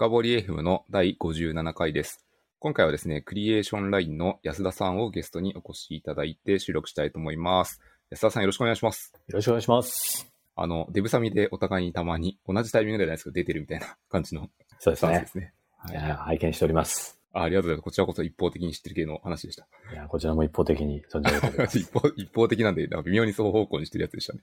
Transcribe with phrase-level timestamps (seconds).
[0.00, 2.24] 深掘り FM の第57回です。
[2.58, 7.82] 今回はですね、クリエーションラインの安田さんをゲストにお越しいただいて収録したいと思います。
[8.08, 9.12] 安田さんよろしくお願いします。
[9.28, 10.32] よろしくお願いします。
[10.56, 15.52] あの、デブサミでお互いにたまに同じタイミングではないですけど出てるみたいな感じのそうですね。
[15.76, 17.19] はい拝見しております。
[17.32, 17.84] あありがとうございます。
[17.84, 19.66] こちらこそ一方的に知ってる系の話でした。
[19.92, 21.78] いや、こちらも一方的に存じ上げてます。
[21.80, 24.40] 一方一方的なんで、なんか微妙に双方向にしてるやつでしたね。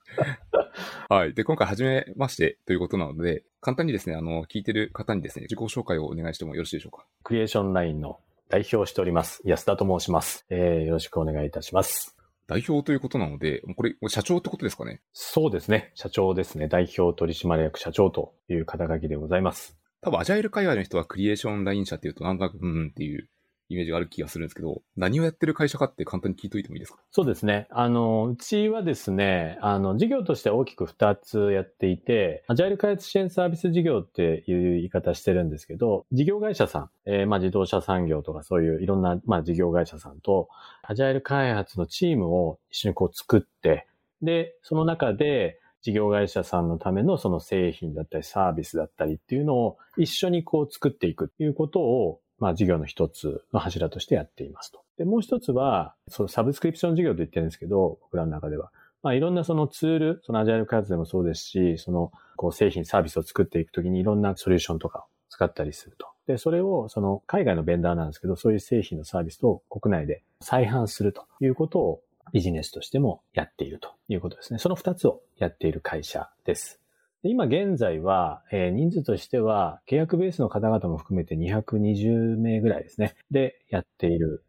[1.10, 1.34] はい。
[1.34, 7.06] で、今回初めましてということなので、簡単にですね、あの、聞いてる方にですね、自己紹介をお願いしてもよろしいでしょうか。
[7.24, 9.42] クリエーションラインの代表をしております。
[9.44, 10.46] 安田と申します。
[10.50, 12.16] えー、よろしくお願いいたします。
[12.48, 15.02] 代表ということなので、これ、社長ってことですかね？
[15.12, 15.92] そうですね。
[15.96, 16.70] 社長ですね。
[16.70, 19.77] 代表取締役社長という肩書きでございます。
[20.02, 23.28] 多分、アジャイル界隈の人はクリエーションライン社っていうと、なんとなく、うんっていう
[23.70, 27.00] イメージがある気がするんですけど、何をやってる会社かって簡単に聞いといてもいいですか？
[27.12, 27.68] そうですね。
[27.72, 40.48] あの、うちはですね、あの、事業として大きく2つやっていて、アジャイル開発支援サービス事業っていう言い方してるんですけど、事業会社さん、えーまあ自動車産業とかそういういろんな、まあ事業会社さんと、
[40.84, 43.88] アジャイル開発のチームを一緒にこう作って、
[44.22, 54.82] で、その中で、事業会社さんのためのその製品だったりサービスだったりっていうのを一緒にこう作っていくっていうことを、まあ事業の一つの柱としてやっていますと。
[54.98, 58.72] で、もう一つは、そのサブスクリプション事業と言ってるんですけど、僕らの中では。
[59.04, 66.08] まあいろんなそのツール、そのアジャイル開発でもそうですし、そのこう製品、サービスを作っていくときにいろんなソリューションとかを使ったりすると。
[66.28, 72.02] で、それをその海外のベンダーなんですけど、そういう製品のサービスを国内で再販するということを
[72.34, 74.60] ビジネスとしてもやっているということですね。
[74.60, 76.80] その二つをやっている会社です。
[77.24, 83.16] で今現在は、えー人数としては契約ベースの方々も含めて220名ぐらいですね。
[83.32, 84.44] でやっている、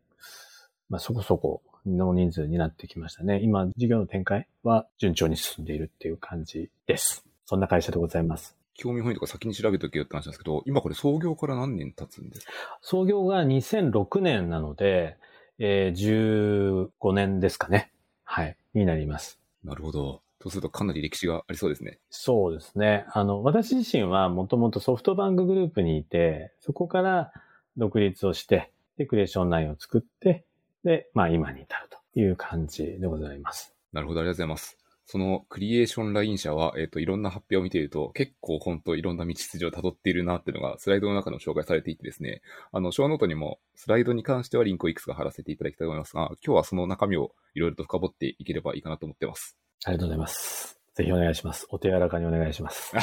[0.88, 3.40] まあ、そこそこの人数になってきましたね。
[3.42, 7.24] 今事業の展開は順調に進んでいるっていう感じです。
[7.46, 8.54] そんな会社でございます。
[8.74, 12.52] 興味本位とか先に調べとけよって話なんですけど、今これ創業から何年経つんですか？
[12.82, 15.16] 創業が2006年なので、
[15.58, 17.90] えー15年ですかね。
[18.24, 18.56] はい。
[18.74, 19.38] になります。
[19.64, 20.22] なるほど。
[20.40, 21.98] そうするとかなり歴史がありそうですね。
[22.10, 23.06] そうですね。
[23.12, 27.32] あの、私自身はもともとソフトバンクグループにいて、そこから
[27.76, 30.44] 独立をして、で、クリエーションラインを作って、
[30.84, 33.74] で、まあ今に至るという感じでございます。
[33.92, 34.77] なるほど、ありがとうございます。
[35.10, 42.42] そのクリエーションライン社は、えっ、と、いろんな発表を見ていると、結構本当いろんな道筋を辿っているなっていうのが、スライドの中の紹介されていてですね、
[42.72, 49.56] あの、ショーノートにも、スライドに関してはリンクをいくつか貼らせていただきたいと思いますが、今日はその中身をいろいろと深掘っていければいいかなと思ってます。
[49.86, 50.77] ありがとうございます。
[50.98, 51.68] ぜひお願いします。
[51.70, 52.92] お手柔らかにお願いします。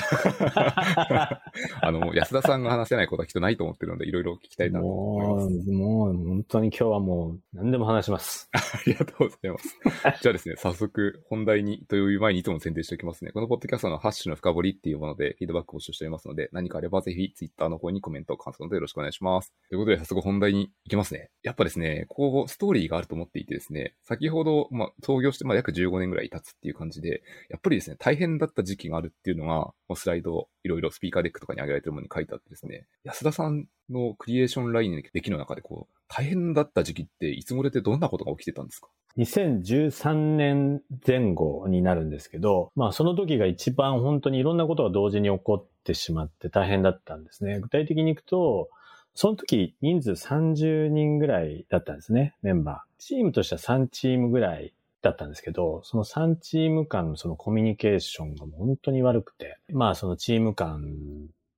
[1.81, 5.71] あの、安田さんが話せないことはきっとないと思ってるので、いろいろ聞きたいなと思います。
[5.71, 8.49] もう、もう本当に今日はもう何でも話します。
[8.51, 9.79] ありがとうございます。
[10.21, 13.31] じゃあですね、早速本題にという前にいつも宣伝しておきますね。
[13.31, 19.53] このポッドキャストのハッシュの深掘りっていうものでフィードバックを募集しておりますので、何かあればぜひツイッターの方にコメント、感想などよろしくお願いします。
[19.69, 21.29] ということで、早速本題に行きますね。
[21.43, 38.87] やっぱですね、ここストーリーがあると思っていてですね、先ほど、まあ、創業してまあ約15年ぐらい経つっていう感じで、やっぱりですね、大変だった時期があるっていうのが、スライド、いろいろスピーカーデックとかに上げられてるものに書いてあってですね、安田さんのクリエーションラインの歴の中でこう、大変だった時期っていつ頃でどんなことが起きてたんですか
[39.17, 47.59] ？2013年前後になるんですけど、まあその時が一番本当にいろんなことが同時に起こってしまって大変だったんですね。
[47.59, 48.69] 具体的にいくと、
[49.13, 53.01] その時人数30人ぐらいだったんですね、メンバー。
[53.01, 54.73] チームとしては3チームぐらい
[55.05, 60.81] だったんですけど、その3チーム間のそのコミュニケーションが本当に悪くて、まあそのチーム間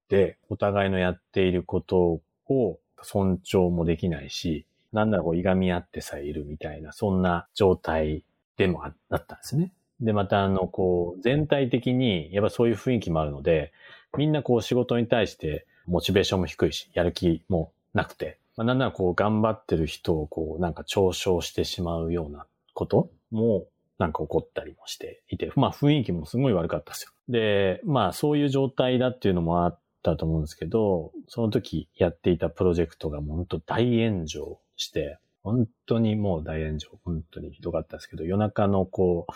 [0.09, 8.25] でお互いのやっていることを尊重もできないし、なんならこう、いがみ合ってさえいるみたいな、そんな状態
[8.57, 9.71] でもあったんですね。
[10.01, 13.71] で、またあの、こう、全体的に、やっぱそういう雰囲気もあるので、
[14.17, 22.45] みんなこう、仕事に対して、モチベーションも低いし、やる気もなくて、まあ、なんならこう、頑張ってる人をこう、なんか嘲笑してしまうような
[22.77, 23.65] ことも、
[23.97, 27.11] なんか起こったりもしていて、まあ雰囲気もすごい悪かったですよ。
[27.27, 39.33] で、まあそういう状態だっていうのもあったと思うんですけど、その時やっていたプロジェクトがもう本当大炎上して、本当にもう大炎上、本当にひどかったですけど、夜中のこう、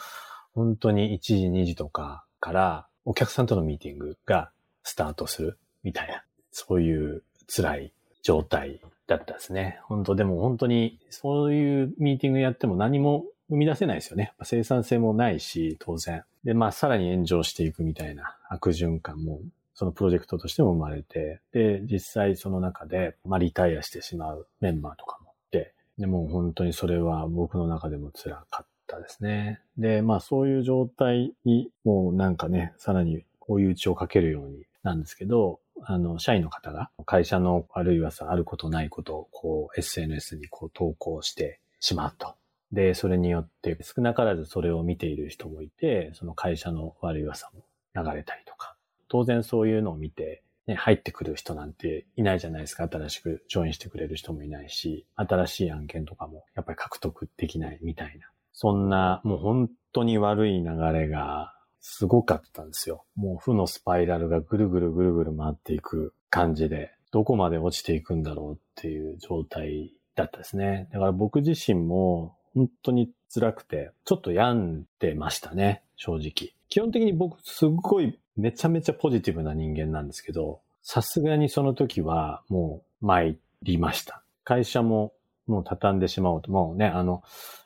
[0.54, 4.52] 本当に1時2時とかからお客さんとのミーティングが
[4.84, 9.80] スタートするみたいな、そういう辛い状態だったですね。
[9.86, 14.34] 本当でも本当にそういうミーティングやっても何も生み出せないですよね。
[14.44, 16.24] 生産性もないし、当然。
[16.46, 19.42] で、まあさらに炎上していくみたいな悪循環も
[19.74, 29.60] そのプロジェクトとしても生まれて、で、実際その中で、まあリタイアしてしまうメンバーとかもいて、でもう本当にそれは僕の中でも辛かったですね。
[29.78, 42.36] で、まあそういう状態にもうなんかね、さらに追い打ちをかけるようになんですけど、あの、社員の方が会社のあるいはさ、あることないことをこう SNS にこう投稿してしまうと。
[42.72, 47.66] で、それによって少なからずそれを見ている人もいて、その会社の悪い噂も
[47.96, 48.76] 流れたりとか。
[49.10, 52.88] 当然そういうのを見て、ね、入ってくる人なんていないじゃないですか。
[52.92, 58.28] 新しくジョインしてくれる人もいないし、新しい案件とかもやっぱり獲得できないみたいな。
[58.54, 63.06] そんな、もう本当に悪い流れがすごかったんですよ。
[63.16, 70.88] もう負のスパイラルがぐるぐるぐるぐる回っていく感じで、どこまで落ちていくんだろうっていう状態だったですね。
[70.94, 76.54] だから僕自身も本当に辛くて、ちょっと病んでましたね、正直。
[76.70, 84.24] 基本的に僕すっごいめちゃめちゃポジティブな人間なんですけど、さすがにその時はもう参りました。
[84.44, 85.14] 会社も
[85.48, 87.24] もう畳んでしまおうと、もうね、あの、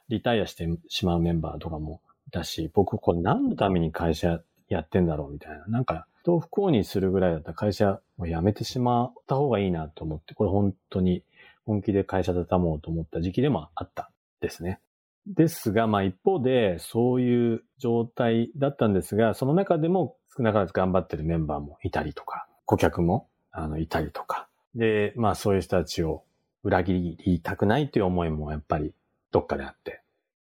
[0.10, 5.66] リタイアしてしまうメンバーとかもだし、僕これ何のために会社やってんだろうみたいな。
[5.68, 11.24] なんか、人を不幸にするぐらいだったら会社を辞めてしまった方がいいなと思って、これ本当に
[11.66, 14.12] 本気で会社畳もうと思った時期でもあった
[14.46, 14.80] ですね。
[15.28, 24.48] ですが、まあ一方でそういう状態だったんですが、その中でも少なからず頑張ってるメンバーもいたりとか、顧客もあのいたりとか。
[24.76, 26.24] で、まあそういう人たちを
[26.64, 28.94] 裏切りたくないという思いもやっぱり
[29.32, 30.02] どっかであって。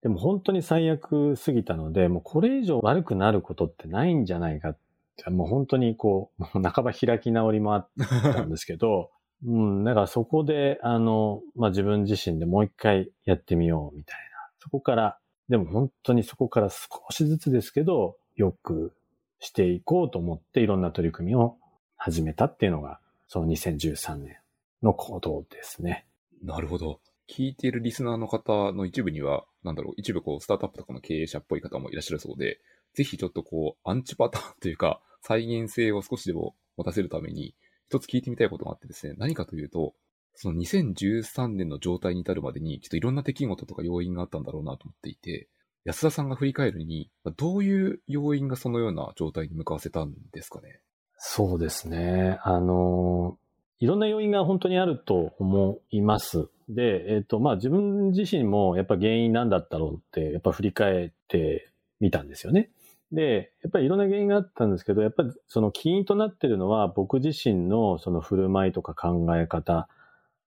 [0.02, 4.78] でも本当に最悪すぎたので、もうこれ以上悪くなることってないんじゃないかっ
[5.18, 7.90] て、もう本当にこう、もう半ば開き直りもあっ
[8.34, 9.10] たんですけど、
[9.46, 14.50] うん、だからそこで、あの、まあ、自分自身でもう一回やってみようみたいな。
[14.60, 15.20] そこから、
[15.50, 18.96] でも本当にそこから少しずつですけど、よく
[19.40, 21.58] していこうと思っていろんな取り組みを
[21.96, 24.38] 始めたっていうのが、その2013年
[24.82, 26.06] の行動ですね。
[26.44, 27.00] なるほど。
[27.28, 32.60] 聞いているリスナーの方の一部には、なんだろう、一部こう、スタートアップとかの経営者っぽい方もいらっしゃるそうで、
[32.94, 37.56] ぜひちょっとこう、アンチパターンというか、再現性を少しでも持たせるために、
[37.90, 39.94] 一つ聞いてみたいことがあってですね、何かというと、
[40.36, 45.48] その2013年の状態に至るまでに、ちょっといろんな出来事とか要因があったんだろうなと思っていて、
[45.86, 50.82] 安田さんが振り返るに、どういう要因がそのような状態に向かわせたんですかね？
[51.18, 52.40] そうですね。
[52.44, 53.38] あの、
[53.80, 56.50] いろんな要因が本当にあると思います。
[56.70, 62.72] で、えっ、ー、と、まあ自分自身もやっぱ原因なんだったろうって、やっぱ振り返ってみたんですよね。
[63.16, 69.88] で、やっぱりいろんな原因があったんですけど、やっぱりその起因となってるのは僕自身のその振る舞いとか考え方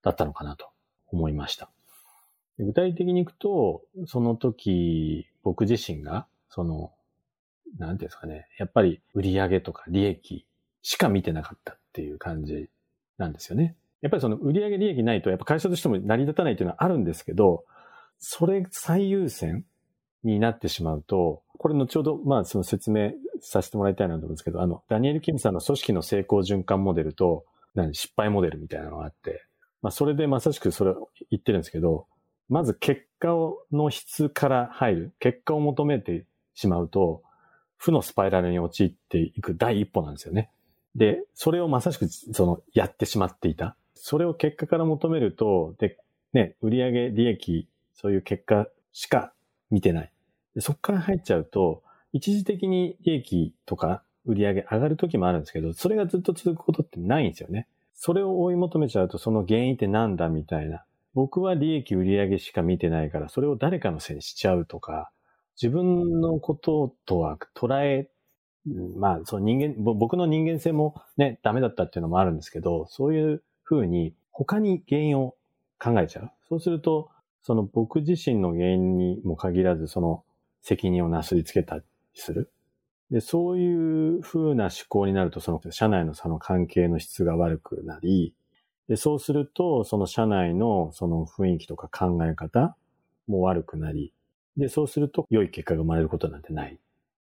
[0.03, 0.69] だったのかなと
[1.09, 1.70] 思いました。
[2.59, 6.93] 具体的にいくと、その時僕自身が、その、
[7.79, 10.47] なんていうんですかね、やっぱり売り上げとか利益
[10.82, 12.69] しか見てなかったっていう感じ
[13.17, 13.76] なんですよね。
[14.00, 17.65] やっぱりその売上利益ないと、やっぱ会社としても成り立たないというのはあるんですけど、
[18.19, 19.65] それ最優先
[20.25, 27.44] になってしまうと、これ後ほど、まあその説明させてもらいたいなと思うんですけど、あの、ダニエル・キムさんの組織の成功循環モデルと、
[27.75, 29.44] 何、失敗モデルみたいなのがあって、
[29.82, 32.06] まあそれでまさしくそれを言ってるんですけど、
[32.49, 33.29] まず結果
[33.73, 36.25] の質から入る、結果を求めて
[36.55, 37.23] しまうと、
[37.76, 40.50] 負のスパイラルに陥っていく第一歩なんですよね。
[40.97, 43.76] で、それをまさしく、その、やってしまっていた。
[43.94, 45.99] それを結果から求めると、で、
[46.32, 49.32] ね、売上利益、そういう結果しか
[49.70, 50.12] 見てない。
[50.55, 51.82] でそこから入っちゃうと、
[52.12, 57.69] 一時的に利益とか売り上げ上がる時もあるんですけど、それがずっと続くことってないんですよね。
[57.94, 60.84] それを追い求めちゃうと、その原因ってなんだみたいな。
[61.15, 65.10] 僕は利益売り上げしか見てないから、それを誰かのせいにしちゃうとか、
[65.60, 68.08] 自分のこととは捉え
[68.96, 75.34] まあ、その人間、僕の人間性もね、ダメだったっていうのもあるんですけど、そういうふうに他に原因を
[75.79, 76.31] 考えちゃう。
[76.48, 77.10] そうすると、
[77.48, 80.22] その僕自身の原因にも限らず、その
[80.60, 82.52] 責任をなすりつけたりする。
[83.10, 88.34] で、そういうふうな思考になると、その社内のその関係の質が悪くなり、
[88.86, 92.76] で、そうすると、その社内のその雰囲気とか考え方
[93.26, 94.12] も悪くなり、
[94.58, 96.78] で、そうすると良い結果が生まれることなんてない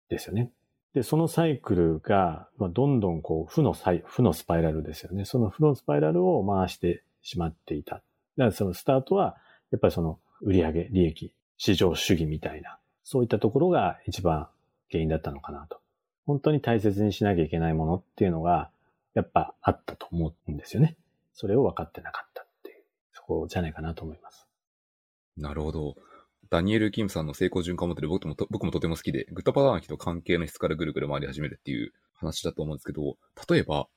[0.08, 0.50] ですよね。
[0.92, 5.24] で、そのサイクルが、まあ、どんどんこう、負のサイ、負のスパイラルですよね。
[5.24, 7.94] その負のスパイラルを回してしまっていた。
[7.94, 9.36] だからそのスタートは、
[9.70, 14.48] やっぱりその売上、利益、市場主義みたいな、そういったところが一番
[14.90, 15.80] 原因だったのかなと。
[16.26, 18.70] 本当に大切にしなきゃいけないものっていうのが、
[19.14, 20.96] やっぱあったと思うんですよね。
[21.32, 22.82] それを分かってなかったっていう、
[23.12, 24.46] そこじゃないかなと思います。
[25.36, 25.96] なるほど。
[26.50, 33.16] ダニエル・キムさんの成功循環モデル僕も僕もとても好きで、グッドパターン機と関係の質からぐるぐる回り始めるっていう話だと思うんですけど、
[33.48, 33.88] 例えば、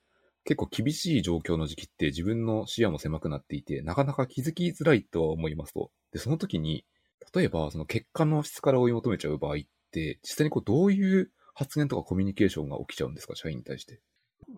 [0.45, 5.91] 結構厳しい状況の時期って自分の視野も狭くなっていて、なかなか気づきづらいとは思いますと。
[6.11, 6.85] で、その時に、
[7.33, 9.57] 例えばその結果の質から追い求めちゃう場合っ
[9.91, 13.99] て、実際にこうどういう発言とかコミュニケーションが起きちゃうんですか、社員に対して。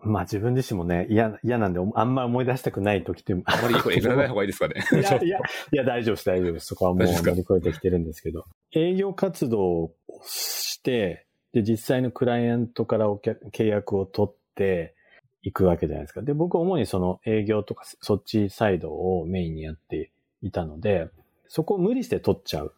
[0.04, 3.34] まあ自分自身もね、嫌、嫌なんで、あんま思い出したくない時って。
[3.44, 4.74] あまりこれえぐらない方がいいですかね。
[4.92, 6.66] いや、いや、いや、大丈夫です、大丈夫です。
[6.66, 8.44] そこはもう乗り越えてきてるんですけど。
[8.72, 14.94] 営業活動をして、で、実際のクライアントからお客契約を取って
[15.42, 16.22] いくわけじゃないですか。
[16.22, 21.08] で、僕は主にその営業とかそっちサイドをメインにやっていたので、
[21.48, 22.74] そこを無理して取っちゃう。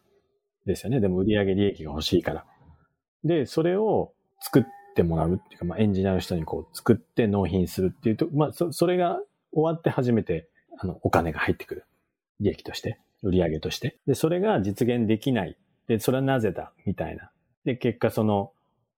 [0.65, 0.99] ですよね。
[0.99, 2.45] でも売上利益が欲しいから。
[3.23, 4.63] で、それを作っ
[4.95, 9.19] てもらうっていうか、まあ、エンジニアの人にこう作って納品するっていうと、まあ、そ、それが
[9.51, 11.85] 終わって初めて、あの、お金が入ってくる。
[12.39, 13.97] 利益として、売上として。
[14.07, 15.57] で、それが実現できない。
[15.87, 17.31] で、それはなぜだみたいな。
[17.63, 18.51] で、結果その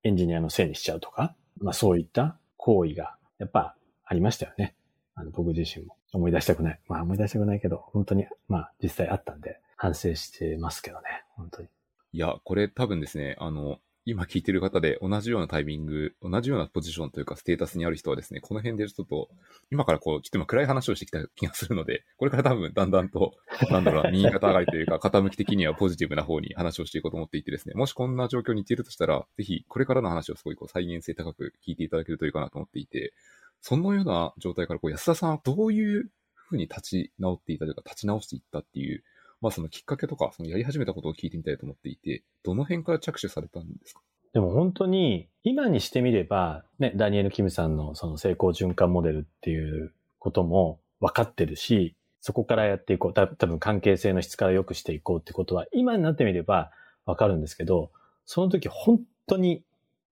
[0.03, 3.75] エンジニアのせいにしちゃうとか、まあそういった行為がやっぱ
[4.05, 4.75] ありましたよね。
[5.15, 6.79] あの僕自身も思い出したくない。
[6.87, 11.03] まあ思い出したくないけど、本当に、まあ実際あったんで反省してますけどね。
[11.35, 11.67] 本当に。
[12.13, 13.79] いや、これ多分ですね、あの、
[14.09, 19.27] 今聞いてる方で同じようなタイミング、同じようなポジションというかステータスにある人はですね、この辺でちょっと、
[19.69, 23.33] 今からこう、ちょっと今暗い話をしてきた気がするので、これから多分だんだんと、
[23.69, 33.11] なんだろうな、 右肩上がりというか、傾き的にはポジティブな方に話をしていこうと思っていてですね、もしこんな状況にいているとしたら、ぜひこれからの話をすごいこう再現性高く聞いていただけるといいかなと思っていて、
[33.59, 39.03] そのような状態からこう安田さんはどういうふうに立ち直っていたというか、立ち直していったっていう、
[39.41, 44.01] まあそのきっかけとか、そのやり始めたことを聞いてみたいと思っていて、どの辺から着手されたんですか？
[44.33, 53.13] でも本当に、今にしてみれば、ね、ダニエル・キムさんのその成功循環モデルっていうことも分かってるし、そこからやっていこう。
[53.13, 56.71] た多分関係性の質から良くしていこうってことは、今になってみれば
[57.05, 57.91] 分かるんですけど、
[58.25, 59.63] その時本当に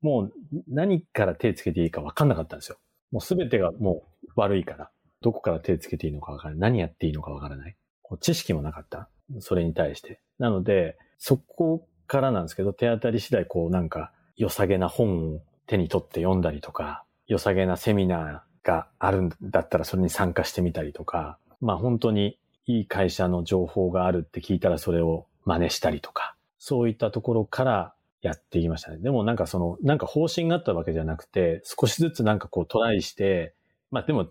[0.01, 0.33] もう
[0.67, 2.77] 何から手つけていいか分かんなかったんですよ。
[3.11, 4.89] もう全てがもう悪いから、
[5.21, 6.71] どこから手つけていいのか分からない。
[6.71, 7.75] 何やっていいのか分からない。
[8.07, 9.09] こう知識もなかった。
[9.39, 10.19] それに対して。
[10.37, 28.97] なので、そこからなんですけど、手当たり次第こうなんか良さげな本を手に取って読んだりとか、良さげなセミナーがあるんだったらそれに参加してみたりとか、まあ本当にいい会社の情報があるって聞いたらそれを真似したりとか、そういったところからやっていきましたね。
[28.97, 33.55] でもなんかその、なんか方針があったわけじゃなくて、少しずつなんかこうトライして、
[33.89, 34.27] まあでも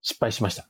[0.00, 0.68] 失敗しました。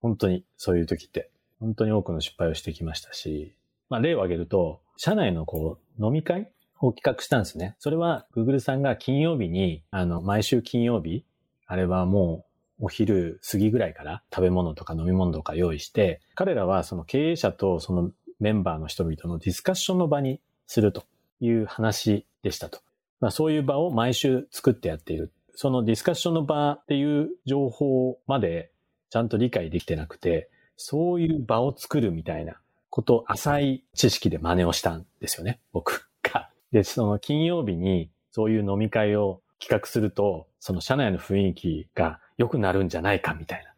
[0.00, 1.30] 本当にそういう時って。
[1.60, 3.54] 本当に多くの失敗をしてきましたし、
[3.88, 6.50] まあ例を挙げると、社内のこう飲み会
[6.80, 7.76] を企画したんですね。
[7.78, 11.24] それは Google さんが金曜日に、あの、毎週金曜日、
[11.66, 12.44] あれはも
[12.80, 21.04] うお昼過ぎぐらいから食べ物とか飲み物とか用意して、彼らはその経営者とそのメンバーの人々のディスカッションの場にすると
[21.40, 22.80] いう話でしたと。
[23.20, 25.32] まあそういう場を毎週作ってやっている。
[25.54, 28.72] そのディスカッションの場っていう情報まで
[29.10, 30.48] ちゃんと理解できてなくて、
[30.82, 32.58] そういう場を作るみたいな
[32.88, 36.48] こと、浅い知識で真似をしたんですよね、僕が。
[36.72, 43.74] で、その金曜日にそういう飲み会を企画すると、その社内の雰囲気が良くなるんじゃないかみたいな。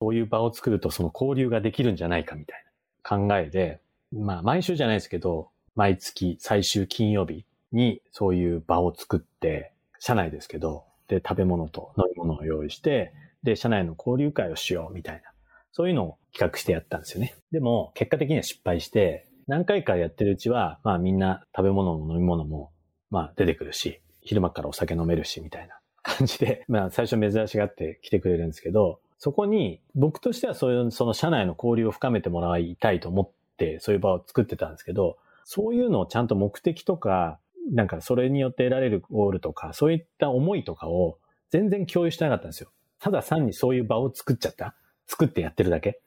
[0.00, 2.64] そういう場を作るとその交流ができるんじゃないかみたい
[3.04, 3.80] な考えで、
[4.10, 15.29] まあ毎週じゃないですけど、毎月最終金曜日にそういう場を作って、社内ですけど、で、食べ物と飲み物を用意して、で、社内の交流会をしようみたいな。
[15.72, 17.34] そういうのを企画してやったんですよね。
[17.52, 22.70] でも、結果的には失敗して、何回かやってるうちは、まあみんな食べ物も飲み物も、
[23.10, 37.38] まあ出てくるし、昼間からお酒飲めるし、みたいな 感じで、まあ最初珍しがって来てくれるんですけど、そこに僕としてはそういう、その社内の交流を深めてもらいたいと思って、そういう場を作ってたんですけど、そういうのをちゃんと目的とか、
[37.72, 41.18] なんかそれによって得られるゴールとか、そういった思いとかを
[41.50, 42.70] 全然共有してなかったんですよ。
[43.00, 44.74] ただ単にそういう場を作っちゃった。
[45.10, 46.00] 作ってやってるだけ。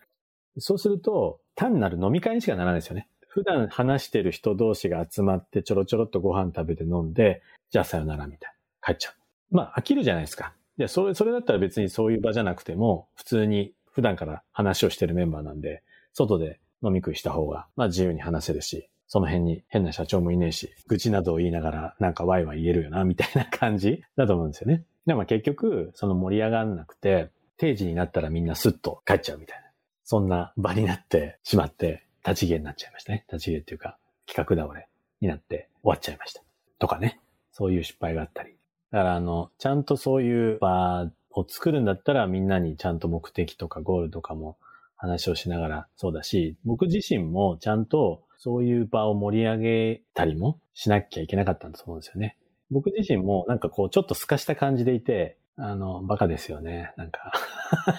[0.60, 3.10] そうすると、単なる飲み会にしかならないですよね。
[3.28, 8.94] 普段話してる人同士が集まってちょろちょろっとご飯食べて飲んで、じゃあさよならみたいな。
[8.94, 9.56] 帰っちゃう。
[9.56, 10.54] まあ飽きるじゃないですか。
[10.78, 15.84] いや、それ、それだったら別にそういう場じゃなくても、普通に普段から話をしてるメンバーなんで、
[16.14, 24.86] 外で飲み食いした方が、まあ自由に話せるし、その辺に変な社長もいねえし、愚痴などを言いながらなんかワイワイ言えるよな、みたいな感じだと思うんですよね。
[25.06, 29.64] でも結局、その盛り上がんなくて、定時になったらみんなスッと帰っちゃうみたいな。
[30.04, 33.26] そんな場になってしまって、立ち消えになっちゃいましたね。
[33.32, 34.88] 立ち消えっていうか、企画倒れ
[35.22, 36.42] になって終わっちゃいました。
[36.80, 37.20] とかね。
[37.52, 38.56] そういう失敗があったり。
[38.92, 44.58] だからあの、ちゃんとそういう場を作るんだったらみんなにちゃんと目的とかゴールとかも
[44.96, 52.38] 話をしながらそうだし、僕自身もちゃんとそういう場を盛り上げたりもしなきゃいけなかったんだと思うんですよね。
[52.72, 56.94] 僕自身もなんかこうちょっと透かした感じでいて、あの、バカですよね。
[56.98, 57.32] なんか。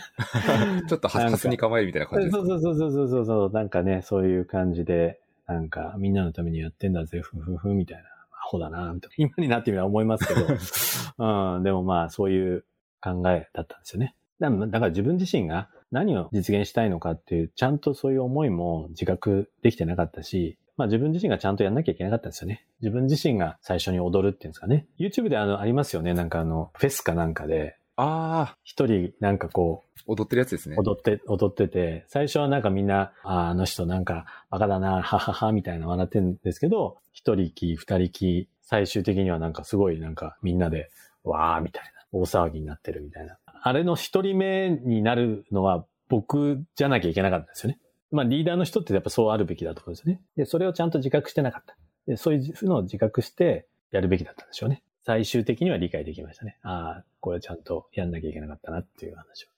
[0.89, 2.47] ちょっとはすに構えるみたいな感じですか？
[2.47, 3.51] そうそうそうそうそうそう。
[3.53, 8.05] なんかね、そういう感じで、なんかみんなのためにやってんだぜ、ふふふみたいな。
[8.05, 9.15] アホだな、みたいな。
[9.27, 10.47] 今になってみれば思いますけど。
[11.57, 12.65] うん、でもまあそういう
[13.01, 14.15] 考えだったんですよね。
[14.41, 22.66] だだから自分自身が何を実現したいのかっていう、ちゃんとそういう思いも自覚できてなかったし、まあ自分自身がちゃんとやんなきゃいけなかったんですよね。
[22.81, 24.87] 自分自身が最初に踊るっていうんですかね。
[24.99, 26.14] YouTube であの、ありますよね。
[26.14, 30.76] なんかあの、フェスかなんかで、ああ、一人なんかこう、踊ってるやつですね。
[30.76, 40.90] 踊って、踊ってて、最初はなんかみんな、ああの人なんかバカだな、ははは、みたいな笑ってるんですけど、一人き、二人き、最終的にはなんかすごいなんかみんなで、
[41.23, 43.38] わーみたいな、大騒ぎになってるみたいな。
[43.47, 47.78] あれの一人目になるのは僕じゃなきゃいけなかったんですよね。
[48.14, 50.21] まあリーダーの人ってやっぱそうあるべきだと思うんですよね。
[50.37, 51.76] で、それをちゃんと自覚してなかった。
[52.06, 54.83] で、そういうのを自覚してやるべきだったんでしょうね。
[55.04, 56.59] 最終的には理解できましたね。
[56.62, 59.49] ああ、これちゃんとやんなきゃいけなかったなっていう話を。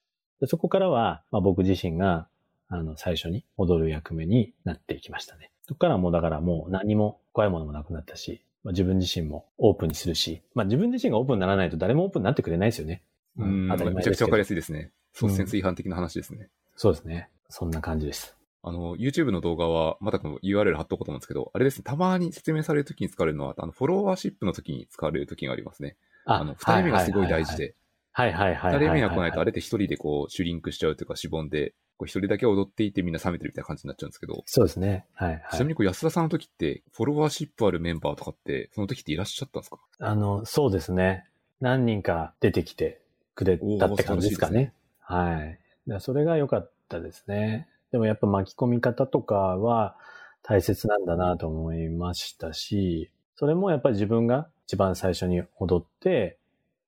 [0.40, 2.28] でそこからは、まあ、僕自身が、
[2.68, 5.50] あの、最初に踊る役目になっていきましたね。
[5.68, 13.02] そこからもうだからもう何も怖いものもなくなったし、まあ、自分自身もオープンにするし、まあ自分自身がオープンにならないと誰もオープンになってくれないですよね。
[13.38, 14.90] うん、当たり前めちゃくちゃわかりやすすいですね。
[15.12, 16.48] そう、センス違反的な話ですね。
[16.74, 17.28] そうですね。
[17.48, 18.36] そんな感じです。
[18.68, 25.96] あの、YouTube の動画は、またこの URL 貼っとこうと思うんですけど、あれですね、たまに説明されるときに使われるのは、あの、フォロワーシップのときに使われるときがありますね。
[26.24, 27.76] あの、二人目がすごい大事で、
[28.10, 28.80] はいはいはいはい。
[28.80, 35.06] 二人目が来ないと、あれって一人でこう、シュリンクしちゃうというか、しぼんで、こう一人だけ踊っていてみんな冷めてるみたいな感じになっちゃうんですけど、そうですね。
[35.14, 35.42] はいはい。
[35.52, 39.78] ちなみにこう安田さんの時って、フォロワーシップあるメンバーとかって、その時っていらっしゃったんですか？
[40.00, 41.24] あの、そうですね。
[41.60, 43.00] 何人か出てきて
[43.34, 44.74] くれたって感じですかね。
[45.00, 45.58] はい。
[45.86, 47.68] だからそれが良かったですね。
[47.96, 49.96] でもやっぱ巻き込み方とかは
[50.42, 56.36] 大切なんだなと思いましたし、それもやっぱり自分が一番最初に踊って、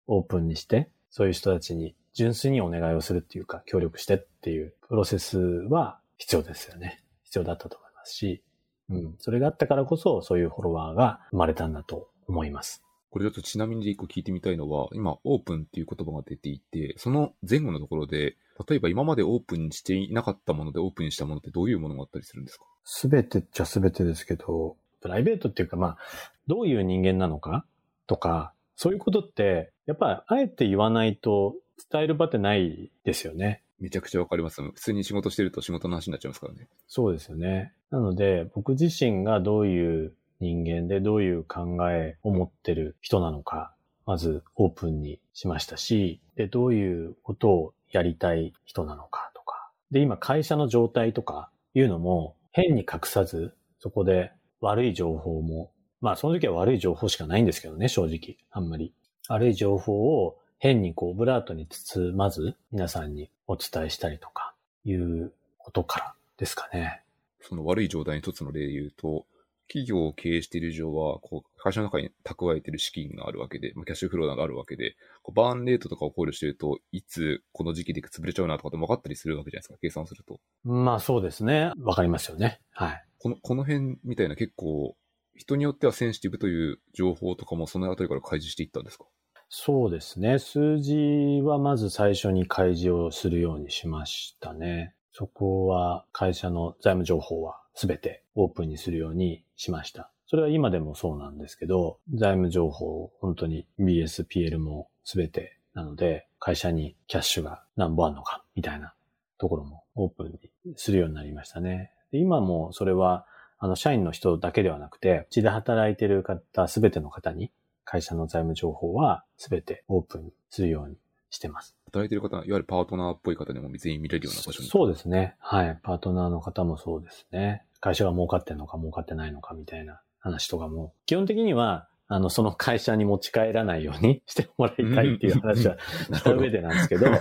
[0.07, 7.03] オープンにして、そういう人たちに純粋にお願いをするっていうか、協力してっていうプロセスは必要ですよね。
[7.25, 8.43] 必要だったと思いますし、
[8.91, 9.15] うん。
[9.19, 12.85] それがあったからこそ、そういうフォロワーが生まれたんだと思います。
[13.09, 18.37] これちょっとちなみに一個聞いてみたいのは、今、オープンっていう言葉が出ていて、その前後のところで、
[18.69, 22.65] 例えば今までオープンにしていなかったものでオープンにしたものってどういうものがあったりするんですか？
[22.85, 25.99] すべてっちゃすべてですけど、プライベートっていうかまあ、
[26.47, 27.65] どういう人間なのか
[28.07, 31.55] とか、そういうことって、やっぱりあえて言わないと
[31.91, 33.63] 伝える場ってないですよね。
[33.81, 34.61] めちゃくちゃわかります。
[34.61, 36.67] 普通に仕事してると仕事の話になっちゃいますからね。
[36.89, 37.73] そうですよね。
[37.91, 43.73] なので、僕自身がどういう人間でどういう考えを持ってる人なのか、
[44.05, 49.71] まずオープンにしましたし、で、どういうことをやりたい人なのかとか。
[49.91, 55.71] で、今会社の状態とかいうのも変に隠さず、そこで悪い情報も、
[56.01, 58.37] まあその時は悪い情報しかないんですけどね、正直。
[58.51, 58.93] あんまり。
[59.29, 67.03] 悪い情報を変にこうブラートに包まず皆さんにお伝えしたりとかいうことからですかね。
[67.41, 69.27] その悪い状態に一つの例で言うと、
[69.69, 80.41] 企業を経営している以上は、こう、会社の中に蓄えている資金があるわけで、まあキャッシュフローがあるわけで、こうバーンレートとかを考慮していると、いつこの時期で潰れちゃうなとかって分かったりするわけじゃないですか、計算すると。
[80.65, 81.73] まあそうですね。
[81.83, 82.61] わかりますよね。
[82.71, 83.05] はい。
[83.19, 84.97] この、この辺みたいな結構、
[85.37, 89.05] 人によってはセンシティブという情報とかもそのあたりから開示していったんですか？
[89.49, 90.39] そうですね。
[90.39, 94.95] 数字はまず最初に開示をするようにしましたね。
[95.13, 100.13] そこは会社の財務情報はすべてオープンにするようにしました。
[100.29, 108.93] それは今でもそうなんですけど、財務情報、本当に BS、PL もすべてなので、会社にキャッシュが何本あるのか、みたいな
[109.39, 110.39] ところもオープンに
[110.77, 111.93] するようになりましたね。
[112.13, 113.25] で今もそれは、
[113.59, 117.51] あの、社員の人だけではなくて、うちで働いてる方、すべての方に
[117.85, 120.99] 会社の財務情報は全てオープンにするように
[121.31, 121.75] してます。
[121.87, 124.69] 働いている方、いわゆるパートナーっぽい方でも全員見れるような場所に。
[124.69, 125.37] そうですね。
[125.39, 125.79] はい。
[125.83, 127.65] パートナーの方もそうですね。
[127.81, 135.77] 会社が儲かってんのか儲かってないのかみたいな話とかも、基本的には、あの、その会社に持ち帰らないようにしてもらいたいっていう話は
[136.13, 137.21] した上でなんですけど、はい。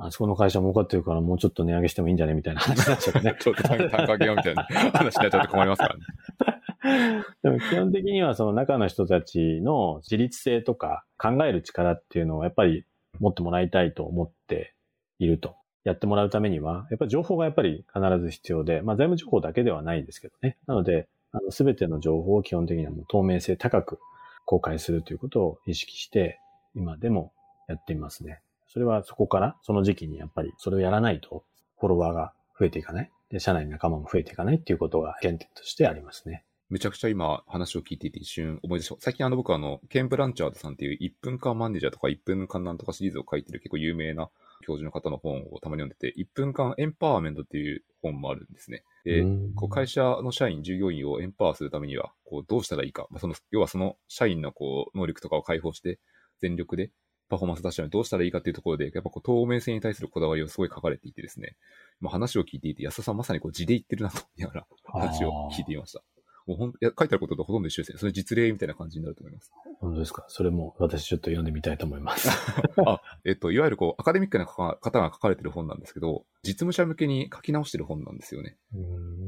[0.00, 3.36] あそこの会社儲かってるからもうちょっと値上げしてもいいんじゃねみたいな話になっちゃってね。
[3.40, 4.62] ちょっと単単価上げようみたいな
[4.92, 7.24] 話になっちゃうと困りますからね。
[7.42, 12.84] でも基本的にはその中の人たちの自立性とか考える力っていうのをやっぱり
[13.18, 14.74] 持ってもらいたいと思って
[15.18, 15.56] いると。
[15.84, 20.58] やってもらうためには、やっぱり情報がやっぱり必ず必要で、まあ財務情報だけではないですけどね。
[20.66, 23.98] なので、あの、すべての情報を基本的にはもう透明性高く
[24.44, 26.40] 公開するということを意識して、
[26.74, 27.32] 今でも
[27.68, 28.40] やっていますね。
[28.66, 31.44] それはそこから、その時期にやっぱりそれをやらないと、
[31.78, 33.10] フォロワーが増えていかない。
[33.30, 36.44] で、社内の仲間も増えていかないっていうことが原点としてありますね。
[36.70, 38.96] めちゃくちゃ今話を聞いていて一瞬思い出した。
[39.00, 44.28] 最近あの僕あの、ケン・ブランチャードさんっていう1分間マネージャーとか1分間なんとかシリーズを書いてる結構有名な
[44.68, 48.84] 教授の方の本をたまに読んでて、1分間エンパワーメントっていう本もあるんですね。
[49.04, 53.06] でうん、こう会社の社員、従業員をエンパワーするためには、こうどうしたらいいか。
[53.10, 55.98] まあ、その、要はその社員のこう能力とかを解放して、
[56.40, 56.90] 全力で
[57.30, 61.56] パフォーマンス出したのにどうしたらいいかっていうところで、やっぱこう透明性に対するこだわりをすごい書かれていてですね、
[62.00, 66.02] まあ、話を聞いていて、安田さんまさにこう字で言ってるなと思いながら話を聞いていました。
[66.48, 67.98] もうほんいや書いてあることとほとんど一緒ですね。
[67.98, 69.52] それ実例みたいな感じになると思います。
[69.80, 70.24] 本当ですか？
[70.28, 72.28] それも私ちょっと読んでみたいと思います。
[72.86, 78.56] あ、えっと、いわゆるこう、アカデミックな方が書かれてる本なんですけど、実務者向けに書き直してる本なんですよね。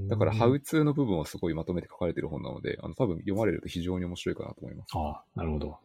[0.08, 4.92] だから、ハウツーの部分をすごいまとめて書かれてる本なので、あの、多分読まれると非常に面白いかなと思います。
[4.96, 5.76] ああ、なるほど。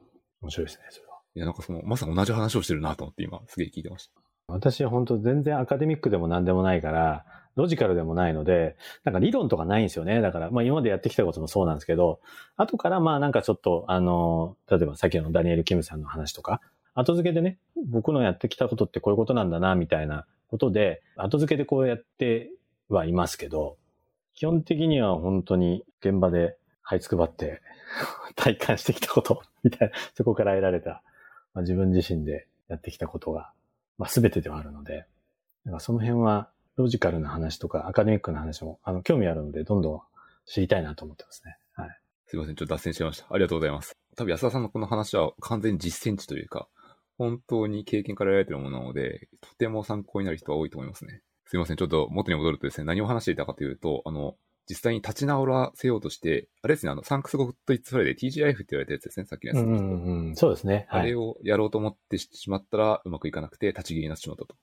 [0.42, 1.16] 面白いですね、それは。
[1.36, 4.14] いや、なんかその、まさに同じ話をしてるなと思って今、すげえ聞いてました。
[4.48, 10.22] 私は本当全然アカデミックでも何でもないから、ロジカルでもないので、なんか理論とかないんですよね。
[10.22, 12.20] だから、まあ今までやってきたこともそうなんですけど、
[12.58, 16.62] 後からまあなんかちょっと、あの、例えばさっきのダニエル・キムさんの話とか、
[16.94, 17.58] 後付けでね、
[17.90, 22.52] 僕のやってきたことってこういうことなんだな、みたいなことで、後付けでこうやって
[22.90, 23.78] はいますけど、
[24.34, 27.62] 基本的には本当に現場で這いつくばって
[28.36, 31.04] 体感してきたこと、みたいな、そこから得られた、
[31.54, 33.52] まあ、自分自身でやってきたことが、
[33.98, 35.06] まあ全てではあるので、
[35.66, 40.02] だかその辺はロジカルな話とかアカデミックな話も、あの、興味あるので、どんどん
[40.46, 41.58] 知りたいなと思ってますね。
[41.74, 41.90] はい。
[42.28, 43.28] すいません、ちょっと脱線しました。
[43.30, 43.96] ありがとうございます。
[44.16, 46.68] 多分安田さんのこの話は完全に実践値というか、
[47.18, 51.22] 本当に経験から得られているものなので、とても参考になる人は多いと思いますね。
[51.46, 54.36] すいません、ちょっと元に戻るとですね、何を話していたかというと、あの、
[54.68, 59.68] 実際に立ち直らせようとして、あれですね、あの、 Thanks God It's Friday で TGIF って言われたやつですね、さっきのやつ。
[59.68, 59.72] う
[60.32, 60.36] ん。
[60.36, 60.88] そうですね。
[60.90, 61.02] はい。
[61.02, 64.56] あれをやろうと思ってしまったら、うまくいかなくて、立ち消えになってしまったと。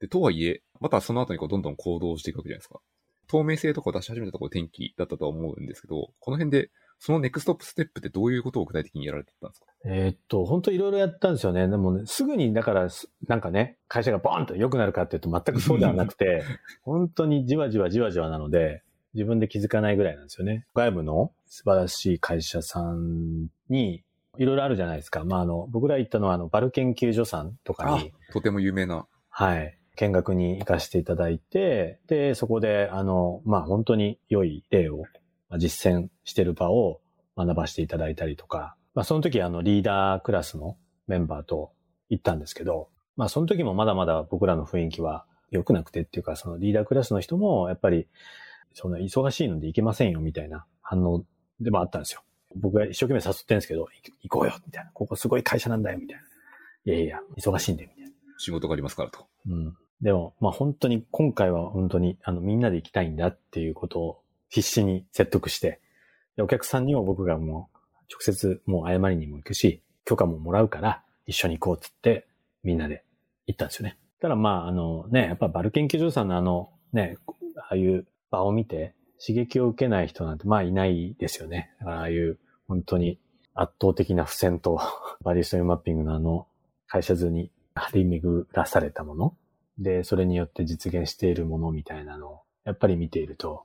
[0.00, 2.80] で、とはいえ、またその後にこうどんどん行動していくわけじゃないですか。
[3.28, 9.66] 透明性とかを出し始めたところ転機だったとは思うんですけど、この辺で、そのネクストステップってどういうことを具体的にやられてたんですか？
[9.86, 11.66] えーっと、本当いろいろやったんですよね。
[11.68, 16.44] でもね、すぐに、だから、すなんかね、会社がボーンと良くなるかっていうと全くそうではなくて、
[16.82, 18.82] 本当にじわじわじわじわなので、
[19.14, 20.66] 自分で気づかないぐらいなんですよね。
[20.74, 24.04] 外部の素晴らしい会社さんに、
[24.36, 25.24] いろいろあるじゃないですか。
[25.24, 29.06] まあ、あの、僕ら行ったのは、あの、バル研究所さんとかに、とても有名な。
[29.30, 29.76] はい。
[30.00, 35.02] 見学に行かせていただいて、で、そこで、あの、まあ、本当に良い例を
[35.50, 37.02] まあ実践してる場を
[37.36, 41.72] 学ばせていただいたりとか、まあ、その時、あの、リーダークラスのメンバーと
[42.08, 48.08] 行ったんですけど、まあ、その時もまだまだ僕らの雰囲気は良くなくてっていうか、そのリーダークラスの人も、やっぱり、
[48.72, 51.24] そんな忙しいので行けませんよ、みたいな反応
[51.60, 52.22] でもあったんですよ。
[52.56, 53.88] 僕が一生懸命誘ってるんですけど、行
[54.22, 54.90] 行こうよ、みたいな。
[54.92, 56.22] ここすごい会社なんだよ、みたいな。
[56.92, 58.10] いやいや、忙しいんで、みたいな。
[58.38, 59.26] 仕事がありますからと。
[59.46, 59.76] うん。
[60.02, 65.80] でも、まあ本当に、今回は本当に、あの、みんなで行きたいんだっていうことを必死に説得して、
[66.38, 67.78] お客さんにも僕がもう、
[68.10, 72.26] 直接もう謝りにも行くし、許可ももらうから、一緒に行こうっつって、
[72.62, 73.04] みんなで
[73.46, 73.98] 行ったんですよね。
[74.20, 77.16] ただまあ、あのね、やっぱバル研究所さんのあの、ね、
[77.56, 81.74] ああいう場を見て、刺激を受けない人なんてまあいないですよね。
[81.78, 83.18] だからああいう、本当に
[83.54, 84.80] 圧倒的な付箋と、
[85.22, 86.46] バリストリーマッピングのあの、
[86.86, 89.36] 会社図に張り巡らされたもの
[89.80, 93.64] で、それによって実現しているものみたいなのを、やっぱり見ていると、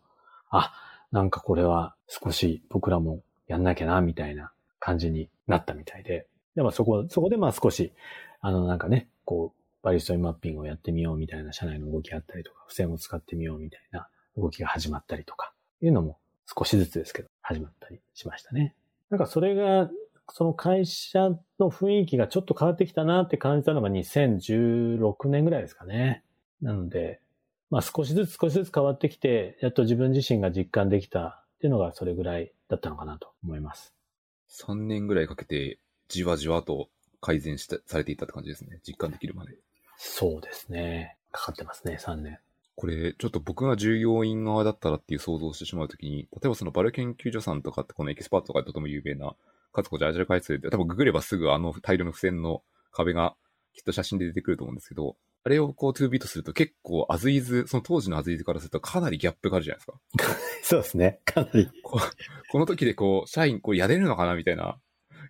[0.49, 0.73] あ、
[1.11, 6.27] なんかこれは少し僕らもやんなきゃな、みたいな感じになったみたいで。
[6.55, 7.93] でもそこ、そこでまあ少し、
[8.41, 16.17] あのなんかね、こう、バリストリーマッピングをやってみようみたいな社内の動きあったりとか、付箋を使ってみようみたいな動きが始まったりとか、いうのも
[16.57, 18.73] 少しずつですけど、始まったりしましたね。
[19.09, 19.89] なんかそれが、
[20.31, 26.23] その会社の雰囲気がちょっと変わってきたなって感じたのが2016年ぐらいですかね。
[26.61, 27.21] なので、
[27.69, 33.93] まあ少しずつ少しずつ変わってきて、やっと自分自身が実感できたっていうのがそれぐらいだったのかなと思います。
[34.49, 36.89] 3年ぐらいかけて、じわじわと
[37.21, 38.79] 改善したされていったって感じですね。
[38.87, 39.55] 実感できるまで。
[39.97, 41.17] そうですね。
[41.31, 42.39] かかってますね、3年。
[42.75, 49.35] これ、ちょっと僕が従業員側だったらっていう想像をしてしまうときに、例えばそのバル研究所さんとかってこのエキスパートとかでとても有名な、
[49.75, 53.35] かつこじゃアジャル開発で、多分ググればすぐあの大量の付箋の壁が
[53.73, 59.99] きっと写真で出てくると思うんですけど、あれをこう2ビートすると結構アズイズ、その当時のアズイズからするとかなりギャップがあるじゃないですか。
[60.63, 61.19] そうですね。
[61.23, 61.69] かなり。
[61.83, 61.99] こ
[62.51, 64.79] この時でこう、社員これやれるのかなみたいな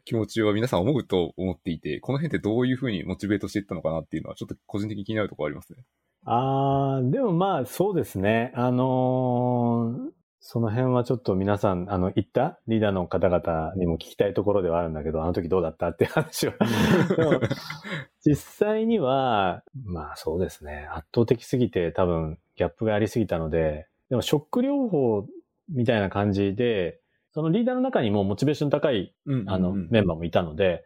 [0.05, 5.83] 気持ちは皆さん思うと思っていて、この辺ってどういうふうにモチベートしていったのかなっていうのはちょっと個人的に気になるところありますね。
[6.23, 8.53] あー、でもまあそうですね。
[8.55, 10.14] あのー
[10.47, 12.59] その辺はちょっと皆さん、あの、行った？
[12.67, 15.87] リーダーの方々にも聞きたいところではあるんだけど、あの時どうだった？
[15.87, 16.53] って話は。
[18.23, 20.87] 実際には、まあそうですね。
[20.91, 25.25] 圧倒的すぎて多分ギャップがありすぎたので、でもショック療法
[25.69, 26.99] みたいな感じで、
[27.33, 30.85] そのリーダーの中にもモチベーション高いうんあの、メンバーもいたので、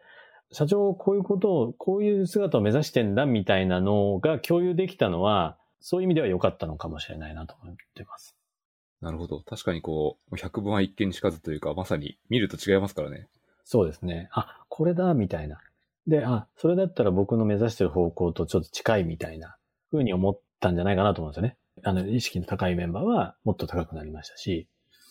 [0.52, 8.39] 社長こういうことを、こういう姿を目指してんだみたいなのが共有できたのは、そういう意味では良かったのかもしれないなと思ってます。
[9.00, 9.40] なるほど。
[9.40, 13.28] 確かにこう、百分は一見にしかずというか、まさに見ると違いますからね。
[13.64, 14.28] そうですね。
[14.32, 15.58] あ、これだ、みたいな。
[16.06, 19.56] で、あ、それだったら僕の目指してる方向とちょっと近いみたいな
[19.90, 21.56] 風に思ったんじゃないかなと思うんですよね。
[21.82, 24.68] あの、意識の高いメンバーはもっと高くなりましたし。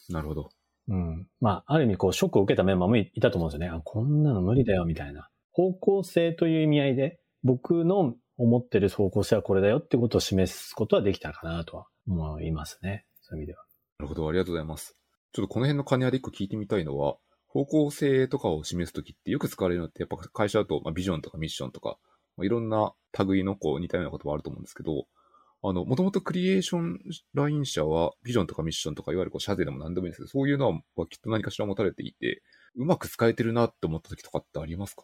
[0.09, 0.49] なるほど。
[0.89, 1.27] うん。
[1.39, 3.75] まあ、ある意味こう、ショックを受けたメンバーもいたと思うんですよね。
[3.75, 5.29] あ、こんなの無理だよ、みたいな。
[5.51, 13.05] 方向性という意味合いで、僕の思ってる方向性はこれだよってことを示すことはできたかなとは思いますね。
[13.21, 13.68] そういう意味では。
[13.99, 14.95] なるほど、ありがとうございます。
[15.33, 21.97] ちょっとこの辺の兼ね合いで一個聞いてみたいのは、方向性とかを示すときってよく使われるのって、やっぱ会社だと、まあ、ビジョンとかミッションとか、
[22.37, 22.93] まあ、いろんな
[23.27, 25.05] 類のこう似たようなこともあると思うんですけど、
[25.61, 26.99] あの、もともとクリエーション
[27.33, 32.41] ライン社は、ビジョンとかミッションとか、いわゆるこう、社税でも何でもいいんですけど、そういうのはきっと何かしら持たれていて、
[32.75, 35.03] うまく使えてるなって思った時とかってありますか？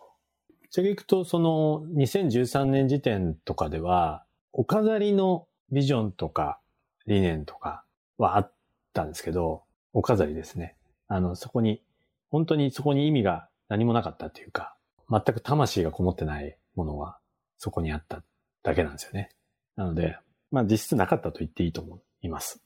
[0.69, 6.61] それいくと、その、2013年時点とかでは、お飾りのビジョンとか
[7.05, 7.83] 理念とか
[8.17, 8.53] はあっ
[8.95, 10.75] たんですけど、お飾りですね。
[11.07, 11.83] あの、そこに、
[12.29, 14.75] 本当にそこに意味が何もなかったっていうか、
[15.09, 17.19] 全く魂がこもってないものは
[17.57, 18.23] そこにあった
[18.63, 19.29] だけなんですよね。
[19.75, 20.17] なので、
[20.51, 22.61] まあ実質なかったと言っていいと思います。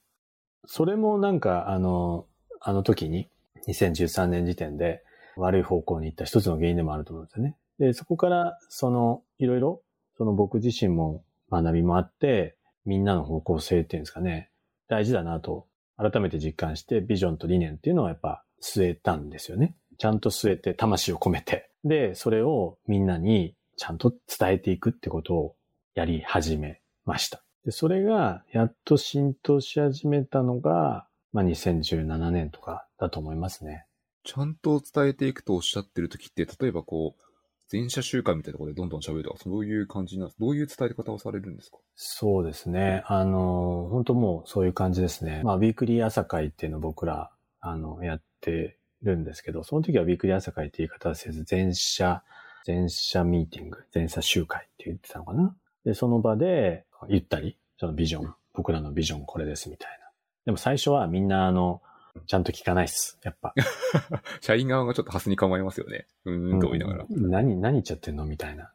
[0.65, 2.27] それもなんか、あの、
[2.61, 3.29] あの時に、
[3.67, 5.03] 2013年時点で
[5.35, 7.57] 悪い方向に行った一つの原因でもあると思うんですよね。
[7.79, 9.81] で、そこから、その、いろいろ、
[10.17, 14.49] その僕自身も学びもあって、みんなの方向性っていうんですかね、
[14.87, 15.67] 大事だなと、
[15.99, 19.75] 改めて実感して、ビジョンと理念っていうのはやっぱ据えたんですよね。
[19.97, 21.69] ちゃんと据えて、魂を込めて。
[21.83, 25.55] で、それをみんなにちゃんと伝えていくってことを
[25.95, 27.43] やり始めました。
[27.65, 33.85] で、それがやっと浸透し始めたのが、まあ、2017年とかだと思いますね。
[34.23, 37.21] ちゃんと伝えていくとおっしゃってる時って、例えばこう、
[37.69, 41.77] 全社集会みたいなところでどんどん喋るとか、そういう感じなどういう伝え方をされるんですか？
[41.95, 43.03] そうですね。
[43.05, 45.41] あの、本当もうそういう感じですね。
[45.43, 52.23] まあ、ウィークリー朝会っていうのを僕ら、あの、やってるんですけど、その時はウィークリー朝会って言い方はせず、全社、
[52.65, 55.55] 全社ミーティング、全社集会って言ってたのかな。
[55.85, 60.09] で、その場で言ったり、そのビジョン、僕らのビジョンこれですみたいな。
[60.45, 61.81] でも最初はみんなあの、
[62.27, 63.53] ちゃんと聞かないっす、やっぱ。
[64.41, 66.07] 社員側がちょっとハスに構えますよね。
[66.25, 67.05] うーんと思いながら。
[67.09, 68.25] うん、何、何言っちゃってんの？
[68.25, 68.71] みたいな。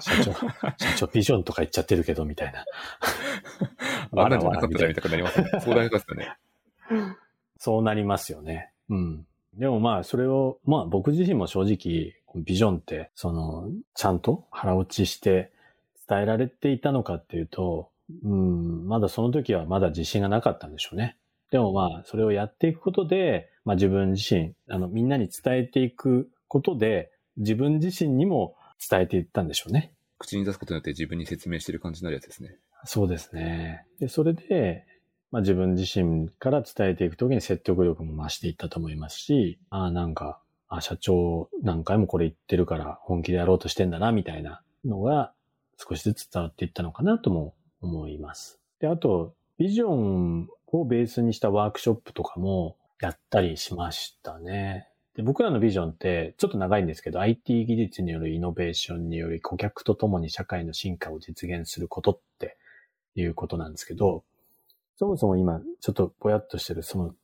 [0.00, 0.32] 社長、
[0.78, 2.64] 社長ビジョンとか言っちゃってるけど、みたいな。
[4.24, 5.50] あんなんじゃなかったじゃみたくなりますね。
[5.60, 6.36] そうなりますよね。
[7.58, 8.70] そうなりますよね。
[8.90, 9.26] うん。
[9.54, 15.52] でもまあ、それを、まあ僕自身も正直、ビジョンって、その、ちゃんと腹落ちして
[16.08, 17.90] 伝えられていたのかっていうと、
[18.24, 21.16] うん、まだその時はまだ自信がなかったんでしょうね。
[21.54, 28.56] でもまあ、それをやっていくことで、まあ自分自身、あの、みんなに伝えていくことで、自分自身にも
[28.90, 29.92] 伝えていったんでしょうね。
[30.18, 32.56] 口に出すことによって自分に説明してる感じになるやつですね。
[32.86, 33.86] そうですね。
[34.00, 34.84] で、それで、
[35.30, 45.32] まあ自分自身から伝えていくときに説得力も増していったと思いますし、ああ、なんか、あ社長何回もこれ言ってるから本気でやろうとしてんだな、みたいなのが
[45.78, 48.58] 少しずつ伝わっていったのかなとも思います。
[48.80, 54.88] で、あと、ビジョンをベースにしたワークショップとかもやったりしましたね。
[55.14, 62.56] で僕らのビジョンってちょっと長いんですけど、IT 技術によるイノベーションにより顧客と共に社会の進化を実現することって
[63.14, 64.24] いうことなんですけど、
[64.96, 67.14] そもそも今ちょっとぼやっとしてる、その、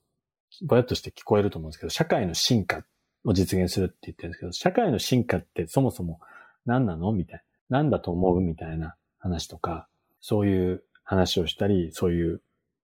[0.63, 2.85] ぼやっとして聞こえると思うんですけど、社会の進化
[3.25, 6.21] を実現するって言ってるんですけど、社会の進化ってそもそも
[6.67, 7.11] 何なの？
[7.11, 7.79] みたいな。
[7.81, 8.41] 何だと思う？
[8.41, 9.89] みたいな話とか、
[10.21, 12.41] そういう話をしたり、そういう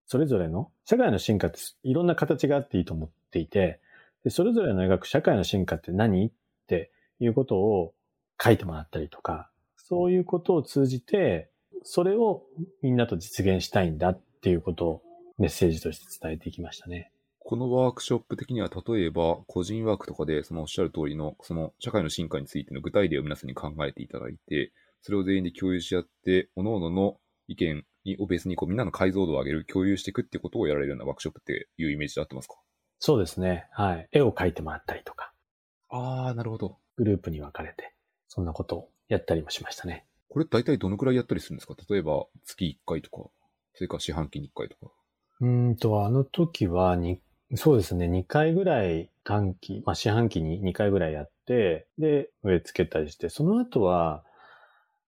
[0.07, 3.81] それぞれの社会の進化っていろんな形があっていいと思っていて、
[4.25, 6.31] でそれぞれの描く社会の進化って何っ
[6.67, 6.91] て
[7.21, 7.95] いうことを
[8.43, 11.51] 書いてもらったりとか、そういうことを通じて、
[11.83, 12.43] それを
[12.83, 15.03] みんなと実現したいんだっていうことを
[15.39, 17.13] メッセージとして伝えていきましたね。
[17.39, 27.85] このワークショップ的には、例えば個人ワークとかで、そのおっしゃる通りの、その社会の進化についての具体例を皆さんに考えていただいて、それを全員で共有し合って、各々の意見
[28.21, 32.55] をベースにこうみんなの解像度を上げる、共有していくってことをやられるようなワークショップっていうイメージで合ってますか？
[33.01, 33.67] そうですね。
[33.73, 34.09] はい。
[34.13, 35.33] 絵を描いてもらったりとか。
[35.89, 36.79] ああ、なるほど。
[36.97, 37.95] グループに分かれて、
[38.29, 40.07] そんなことをやったりもしましたね。
[40.29, 41.75] これ大体どのくらいやったりするんですか？
[41.89, 43.29] 例えば月1回とか、
[43.75, 44.93] それから四半期に1回とか。
[45.41, 47.21] うんと、あの時はに、
[47.55, 54.25] そうですね、2回ぐらい短期、まあ四半期に2回ぐらいやって、で、植え付けたりして、その後は、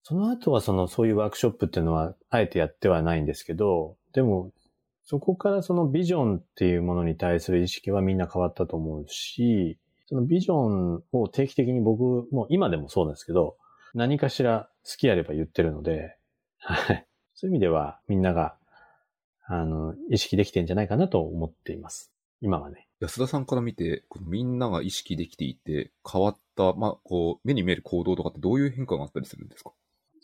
[0.07, 4.51] その後はその、そういうワークショップっていうのは、あえてやってはないんですけど、でも、
[5.03, 13.57] そこからそのビジョンっていうものに対する意識はみんな変わったと思うし、そのビジョンを定期的に僕も今でもそうですけど、
[13.95, 16.15] 何かしら好きあれば言ってるので、
[16.59, 17.07] はい。
[17.33, 18.55] そういう意味ではみんなが、
[19.47, 22.11] あの、意識できてんじゃないかなと思っています。
[22.41, 22.87] 今はね。
[22.99, 29.71] 安田さんから見て、このみんなが意識できていて、変わった、まあ、こう、目に見える行動とかってどういう変化があったりするんですか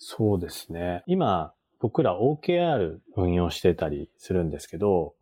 [0.03, 1.03] そうですね。
[1.05, 5.13] 今、僕ら OKR 運用してたりするんですけど、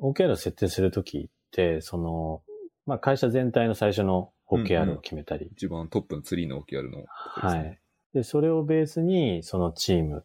[0.00, 2.42] OKR を設定するときって、その、
[2.86, 5.42] まあ、会社全体の最初の OKR を決めたり。
[5.42, 7.78] うんうん、一番トップのツリーの OKR の、ね、はい。
[8.14, 10.24] で、それをベースに、そのチーム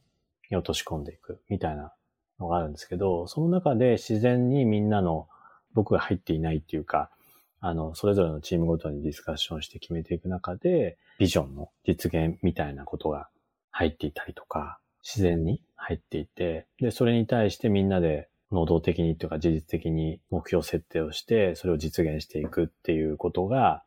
[0.49, 1.93] に落とし込んでいくみたいな
[2.39, 5.27] のがあるんですけど、その中で自然にみんなの
[5.73, 7.11] 僕が入っていないっていうか、
[7.59, 13.27] あの、それぞれのチームごとにディスカッションして決めていく中で、ビジョンの実現みたいなことが
[13.71, 23.83] 入っていたりとか、自然に入っていて、で、それに対してみんなで能動的にというか事実的に目標設定をして、それを実現していくっていうことが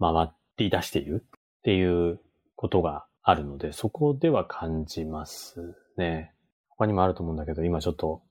[0.00, 2.20] 回り出しているっていう
[2.54, 6.32] ことがあるので、そこでは感じますね。
[6.68, 8.22] 他にもあると思うんだけど、今ちょっと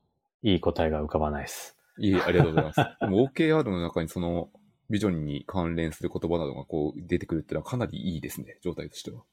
[0.42, 1.76] いい答えが浮かばないです。
[1.98, 2.78] いい、ありがとうございます。
[3.02, 4.50] でも OKR の中にその
[4.90, 9.24] ビジョンに関連する言葉などがこう出てくるっていうのはかなりいいですね、状態としては。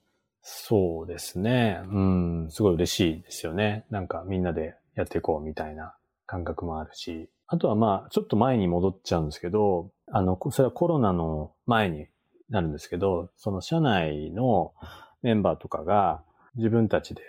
[0.42, 1.80] そうですね。
[1.86, 3.84] うん、すごい嬉しいですよね。
[3.90, 5.94] なんかみんなでやっていこうみたいな
[6.26, 7.30] 感覚もあるし。
[7.46, 12.06] あとはまあ、ちょっと前に戻っちゃうんですけど、あの、それはコロナの前に
[12.48, 14.72] なるんですけど、その社内の
[15.22, 16.22] メンバーとかが
[16.56, 17.22] 自分たちで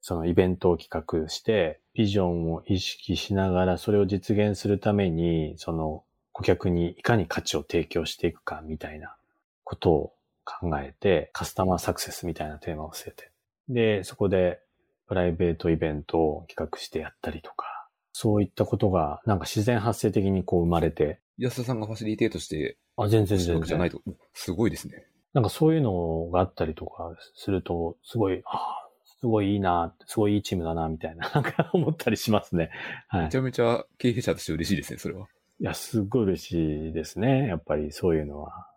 [0.00, 0.90] そのイベントを企
[1.24, 9.16] 画して、ビジョンを意識しながらそれを実現するために、その顧客にいかに価値を提供していくかみたいな
[9.62, 10.13] ことを
[10.44, 13.30] 考えて、カスタマーサクセスみたいなテーマを据えて。
[13.68, 14.60] で、そこで
[15.06, 21.20] プライベートイベントを企画してやったりとか、そういったことがなんか自然発生的にこう生まれて。
[21.38, 23.62] 安田さんがファシリテートして、あ、全然全然。
[23.62, 24.00] じゃないと、
[24.32, 25.06] すごいですね。
[25.32, 28.88] なんかそういうのがあったりとかすると、すごい、ああ、
[29.20, 32.70] すごいいいな、すごいいいチームだな、みたいな、なんか 思ったりしますね。
[33.08, 33.24] はい。
[33.24, 35.26] めちゃめちゃ経営者として嬉しいですね、それは。
[35.60, 37.48] いや、すごい嬉しいですね。
[37.48, 38.50] やっぱりそういうのは。
[38.58, 38.68] あ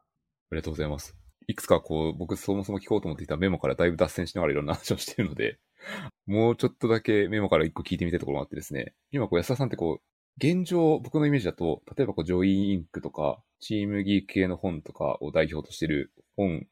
[0.51, 1.15] りがとうございます。
[1.47, 5.57] いくつかこう、僕そもそも聞こうと思っていたメモからだいぶ脱線しながらいろんな話をしているので、
[6.27, 10.01] もうちょっとだけメモから一個聞いてみたいところがあってですね、今こう安田さんってこう、
[10.37, 16.67] 現状、僕のイメージだと、例えばこう、ジョイインクとか、チームギーク系の本とかを代表としている本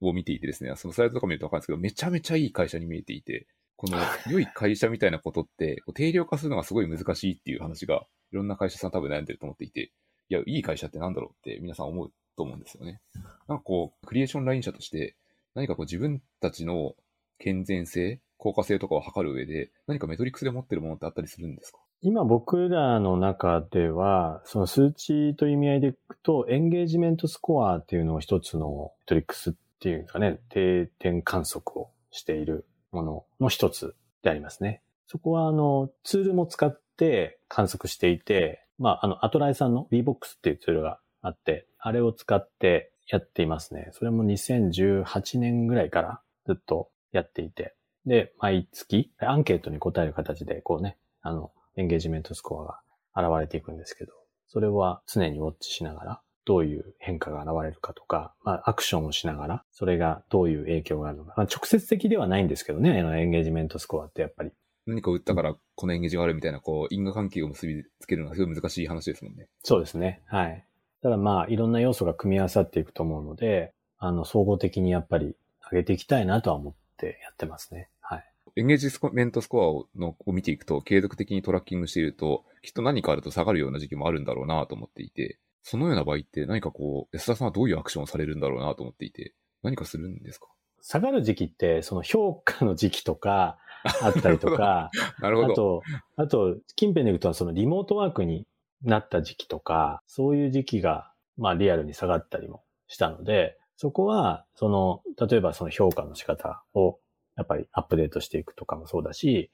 [0.00, 3.98] を見ていてですね、そのスライドとか見るとわかるんですけど、めちゃめちゃいい会社に見えていて、この
[4.30, 9.90] 良い会社みたいなことって、定量化するのがすごい難しいっていう話が、いろんな会社さん多分悩んでると思っていて、
[10.28, 13.02] いや、いい会社ってなんだろうって皆さん思うと思うんですよね。
[13.48, 15.14] なんかこう、クリエーションライン社として、
[15.54, 16.94] 何かこう自分たちの
[17.38, 21.78] 健全性、効果性とかを測る上で、何かメトリックスで持ってるものってあったりするんですか？
[22.00, 34.80] 今僕らの中では、その数値という意味合いでいくと、エンゲージメントスコアっていうのを一つのメトリックスっていうかね、定点観測をしているものの一つでありますね。
[35.08, 43.90] そこはあの、ツールも使って観測していて、まあ、あの、アトライさんの VBOX っていうツールがあって、あれを使ってやっていますね。
[43.92, 47.74] それも2018年ぐらいからずっとやっていて。
[48.06, 54.12] で、毎月アンケートに答える形で、こうね、あの、エンゲージメントスコアが現れていくんですけど、
[54.48, 61.34] それは常にウォッチしながら、どういう変化が現れるかとか、まあ、アクションをしながら、それがどういう影響があるのか。
[61.36, 64.52] まあ、直接的ではないんですけどね、エンゲージメントスコアってやっぱり。
[64.86, 69.48] 何か打ったからこのエンゲージがあるみたいな、こう、因果関係を結びつけるのはすごい難しい話ですもんね。
[69.62, 70.22] そうですね。
[70.26, 70.64] はい。
[71.02, 75.36] ただまあ、いろんな要素が組み合わさっていくと思うので、あの、総合的にやっぱり
[75.70, 77.88] 上げていきたいなとは思ってやってますね。
[78.00, 78.24] はい。
[78.56, 90.46] エンゲージメントスコアをのを見ていくと、継続的にトラッキングしていると、きっと何かあると下がるような時期もあるんだろうなと思っていて、そのような場合って何かこう、安田さんはどういうアクションをされるんだろうなと思っていて、何かするんですか？
[90.80, 93.58] 下がる時期って、その評価の時期とか、
[94.02, 95.52] あったりとか、なるほど。
[95.52, 95.82] あと、
[96.16, 98.46] あと、近辺で行くとそのリモートワークに
[98.82, 106.98] なった時期とか、そういう時期が、まあリアルに下がったりもしたので、そこは、その、例えばその評価の仕方を
[107.36, 109.50] やっぱりアップデートしていくとかもそうだし、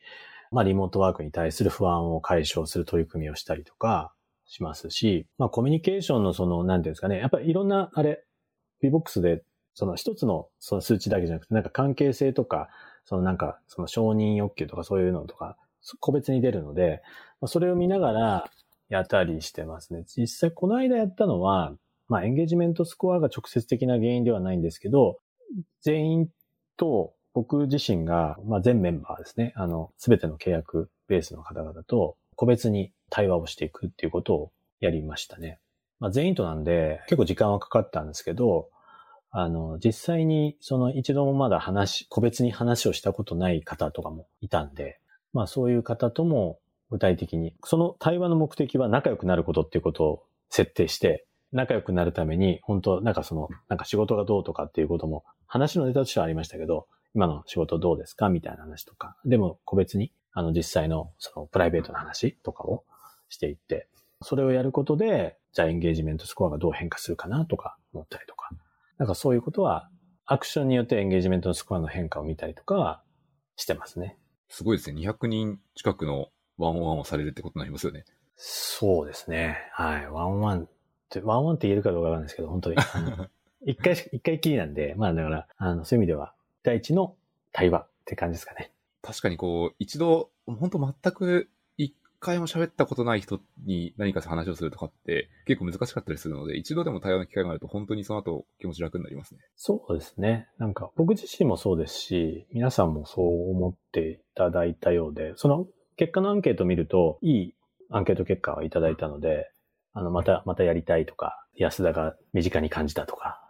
[0.51, 4.15] まあリモートワークに対する不安を解消する取り組みをしたりとか
[4.47, 8.25] しますし、まあコミュニケーションのその、なんていうんですかね、やっぱりいろんな、あれ、
[8.83, 9.43] VBOX で
[9.75, 12.69] その一つのその数値だけじゃなくて、なんか関係性とか、
[13.05, 15.57] そのなんか、その承認欲求とかそういうのとか、
[16.01, 17.03] 個別に出るので、
[17.47, 18.51] それを見ながら
[18.95, 20.05] やったりしてますね。
[20.17, 21.75] 実際この間やったのは、
[22.09, 25.19] まあエンゲージメントスコアが直接的な原因ではないんですけど、
[25.83, 26.29] 全員
[26.77, 35.59] と僕自身が、まあ全メンバーですね、あの、すべての契約ベースの方々と個別に対話をしていくっていうことをやりましたね。
[36.01, 38.69] まあ全員となんで結構時間はかかったんですけど、
[39.31, 45.01] あの、実際にその一度もまだ話、個別に話をしたことない方とかもいたんで、
[45.33, 46.61] まあそういう方とも
[46.95, 58.29] 具体的に、その対話の目的は仲良くなることっていうことを設定して、仲良くなるために、本当なんかその、なんか仕事がどうとかっていうことも、話のネタとしてはありましたけど、今の仕事どうですか？
[58.29, 62.85] みたいな話とか、でも個別に、あの実際のそのプライベートな話とかを
[63.29, 63.89] していって、
[64.23, 68.51] それをやることで、じゃあエンゲージメントスコアがどう変化するかなとか思ったりとか、
[68.99, 69.91] なんかそういうことは、
[70.27, 73.03] アクションによってエンゲージメントのスコアの変化を見たりとかは
[73.57, 74.17] してますね。
[74.49, 75.03] すごいですね。
[75.03, 76.29] 200人近くの
[76.59, 78.05] ワンオンワンをされるってことになりますよね。
[78.37, 79.59] そうですね。
[79.73, 80.09] はい。
[80.09, 80.69] ワンワンっ
[81.09, 82.77] て、ワンワンって言えるかどうかわかんないですけど、本当に。
[83.67, 87.17] 一回し、一回きりなんで、まあだから、あの、そういう意味では、第一の
[87.53, 88.73] 対話って感じですかね。
[89.03, 99.41] 確かにこう、一度、本当全く一回も喋ったことない人に何か話をするとかって結構難しかったりするので、一度でも対話の機会があると本当にその後気持ち楽になりますね。
[99.57, 100.49] そうですね。
[100.59, 105.67] なんか、僕自身もそうですし、皆さんもそう思っていただいたようで、その
[105.97, 107.55] 結果のアンケートを見ると、いい
[107.91, 109.51] アンケート結果をいただいたので、
[109.93, 113.41] あの、また、またやりたいとか、安田が身近に感じたとか、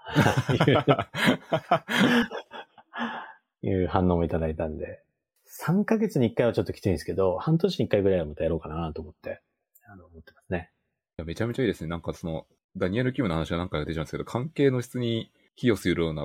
[3.63, 5.03] いう 反応もいただいたんで、
[5.63, 9.41] 3ヶ月に1回はちょっときついんですけど、半年に1回ぐらいはまたやろうかなと思って、
[9.87, 10.71] あの、思ってますね。
[11.19, 11.89] いやめちゃめちゃいいですね。
[11.89, 16.25] なんかその、ダニエル・キムの話は何回か出ちゃうんですけど、関係の質に寄与するような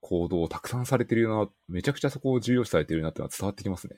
[0.00, 3.96] 行動をたくさんされてるような、めちゃくちゃそこを重要視されてるなってのは伝わってきますね。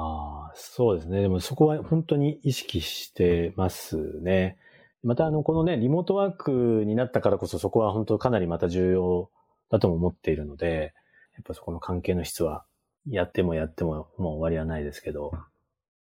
[0.00, 1.22] ああ、そうですね。
[1.22, 4.58] でもそこは本当に意識してますね。
[5.02, 9.30] またあの、このね、リモートワークになったからこそそこは本当かなりまた重要
[9.70, 10.94] だとも思っているので、
[11.34, 12.64] やっぱそこの関係の質は、
[13.08, 15.32] やってもやってももう終わりはないですけど、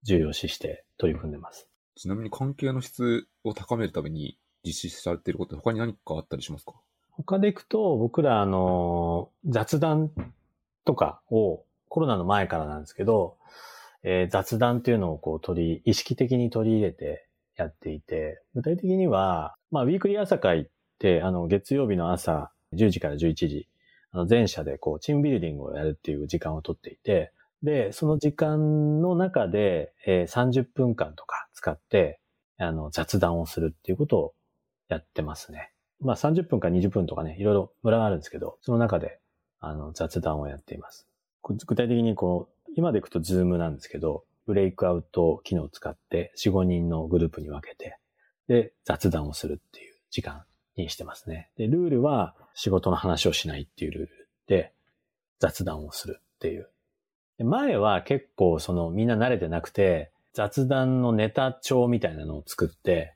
[0.03, 1.68] 重要視して取り組んでます。
[1.94, 6.74] ちなみに関係の質を高めるために実施されていること他に何かあったりしますか？
[7.12, 10.11] 他でいくと、僕らあの、雑談
[10.84, 13.36] とかをコロナの前からなんですけど、
[14.03, 17.26] えー雑談っていうのをこう取り、意識的に取り入れて
[17.57, 20.66] やっていて、具体的には、まあ、ウィークリー朝会っ
[20.99, 23.68] て、あの、月曜日の朝10時から11時、
[24.12, 27.32] あの、全社でこう、チームビルディングをやるっていう時間を取っていて、
[27.62, 32.20] で、その時間の中で、えー30分間とか使って、
[32.59, 34.34] あの、雑談をするっていうことを
[34.88, 35.72] やってますね。
[36.01, 39.18] まあ30分か20分とかね、いろいろ村があるんですけど、その中で、
[39.61, 41.09] あの、雑談をやっています。
[41.42, 47.99] 具体的にこう、今でいくと Zoom なんですけど、ブレイクアウト機能を使って4、5人のグループに分けて、
[48.49, 50.45] で、雑談をするっていう時間
[50.77, 51.51] にしてますね。
[51.57, 54.73] で、ルールは仕事の話をしないっていうルールで、
[55.39, 56.71] 雑談をするっていう。
[57.39, 63.14] で前は結構そのみんな慣れてなくて、雑談のネタ帳みたいなのを作って、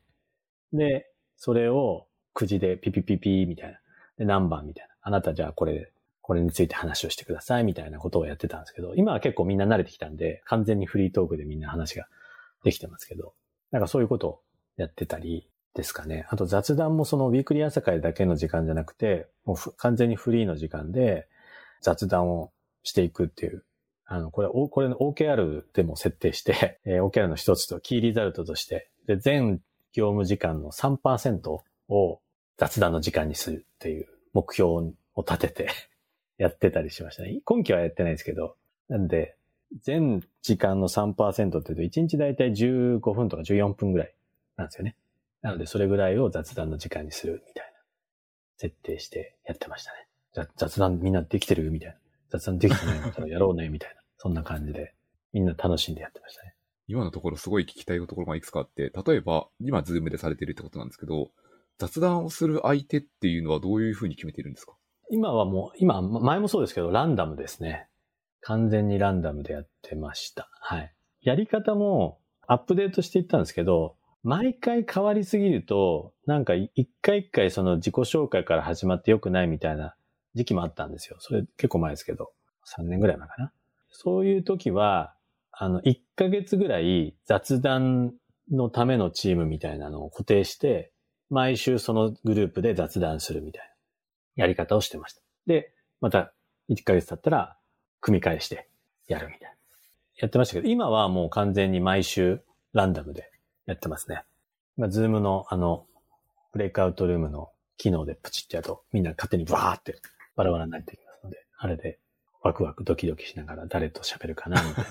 [0.73, 3.79] で、それをくじでピピピピみたいな。
[4.19, 4.95] で、何番みたいな。
[5.03, 5.93] あなたじゃあこれ、
[6.31, 12.07] これについて話をしてくださいみたいなことをやってたんですけど、今は結構みんな慣れてきたんで、完全にフリートークでみんな話が
[12.63, 13.35] できてますけど、
[13.73, 14.41] なんかそういうことを
[14.77, 16.29] やってたりですかね。
[16.31, 21.27] あと雑談もそのウィークリー朝会だけの時間じゃなくて、もう完全にフリーの時間で
[21.83, 22.53] 雑談を
[22.85, 23.65] していくっていう。
[24.07, 29.61] あの、これ、これの OKR でも設定して、 えー OKR の一つとキーリザルトとして、で、全
[29.93, 31.59] 業務時間の3%
[31.89, 32.21] を
[32.57, 34.95] 雑談の時間にするっていう目標を
[35.27, 35.90] 立てて
[36.41, 37.43] やってたりしましたね。
[37.45, 38.57] 今期はやってないですけど、
[38.89, 39.37] なんで、
[39.83, 44.15] 全時間の3%って言うと、1日だいたい15分とか14分ぐらい
[44.57, 44.97] なんですよね。
[45.43, 47.79] なので、それぐらいを雑談の時間にするみたいな、
[48.57, 50.49] 設定してやってましたね。
[50.57, 51.97] 雑談みんなできてるみたいな。
[52.31, 54.01] 雑談できてないんだったらやろうね、みたいな。
[54.17, 54.95] そんな感じで、
[55.35, 56.55] みんな楽しんでやってましたね。
[56.87, 61.31] 今のところすごい聞きたいところがいくつかあって、例えば、今ズームでされてるってことなんですけど、
[61.79, 64.73] 雑談をする相手っていうのはどういうふうに決めてるんですか？
[65.11, 67.89] 今はもう、今、前もそうですけど、ランダムですね。
[68.41, 70.49] 完全にランダムでやってました。
[70.61, 70.95] はい。
[71.23, 79.95] やり方もアップデートしていったんですけど、毎回変わりすぎると、なんか一回一回その自己紹介から始まって良くないみたいな
[80.35, 81.17] 時期もあったんですよ。
[81.21, 82.33] それ結構前ですけど、
[82.79, 83.53] 3年ぐらい前かな。
[83.91, 85.15] そういう時は、
[85.53, 88.15] あの、1ヶ月ぐらい雑談
[88.51, 90.93] のためのチームみたいなのを固定して、
[91.31, 93.70] 毎週そのグループで雑談するみたいな
[94.41, 95.21] やり方をしてました。
[95.47, 96.33] で、また
[96.71, 97.57] 1ヶ月経ったら
[98.01, 98.69] 組み返して
[99.07, 99.49] やるみたいな。
[100.17, 102.41] やってましたけど、今はもう完全に毎週
[102.73, 103.31] ランダムで
[103.67, 104.23] やってますね。
[104.79, 105.87] まあ、 Zoom のあの、
[106.53, 110.01] ブレイクアウトルームの機能でプチってやると、みんな勝手にバーって
[110.37, 111.99] バラバラになってきますので、あれで
[112.43, 114.85] ワクワクドキドキしながら誰と喋るかな、みたい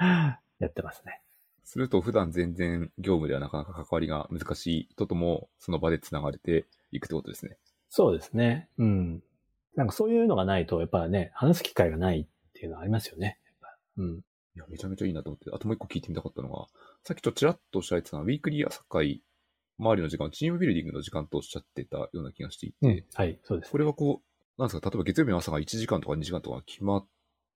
[0.00, 0.40] な。
[0.58, 1.20] やってますね。
[1.64, 7.58] すると普段全然業務ではなかなか関わりが難しい人ともその場で繋がれていくってことですね。
[7.96, 8.68] そうですね。
[8.76, 9.22] うん。
[9.76, 13.38] なんかそういうのがないと、やっぱね、話す機会がないっていうのはありますよね。
[13.96, 14.16] うん。
[14.16, 14.22] い
[14.56, 15.48] や、めちゃめちゃいいなと思って。
[15.52, 16.66] あともう一個聞いてみたかったのが、
[17.04, 19.22] さっきちょっとちらっとおっしゃられてたのは、ウィークリー朝会
[19.78, 23.04] 周りの時間をチームビルディングの時間とおっしゃってたような気がしていて、うん。
[23.14, 23.70] はい、そうです。
[23.70, 27.06] これはこう、なんですか、例えば月曜日の朝が1時間とか2時間とか決まっ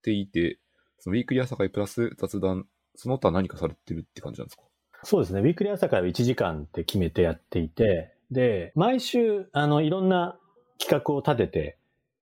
[0.03, 0.59] ていて、
[0.99, 2.65] そのウィークリー朝会プラス雑談、
[2.95, 4.63] その他何かされてるって感じなんですか？
[5.03, 5.41] そうですね。
[5.41, 10.37] ウィークリー朝会は1時間って決めてやっていて、で、毎週、あの、いろんな
[10.79, 11.77] 企画を立てて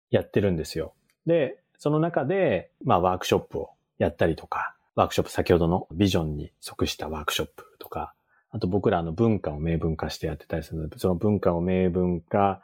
[0.09, 0.93] やってるんですよ。
[1.25, 8.13] で、その中で、まあ、ワークショップをやったりとか、ワークショップ、先ほどのビジョンに即したワークショップとか、
[8.49, 12.63] あと僕らの文化を明文化してやってたりするので、その文化を明文化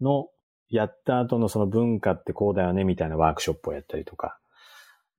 [0.00, 0.28] の、
[0.70, 4.38] やった後のその文化ってこうだよね、みたいなワークショップをやったりとか。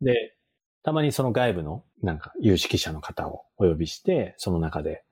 [0.01, 0.35] で、
[0.83, 5.03] たまにその外部の、なんか、有識者の方をお呼びして、その中で、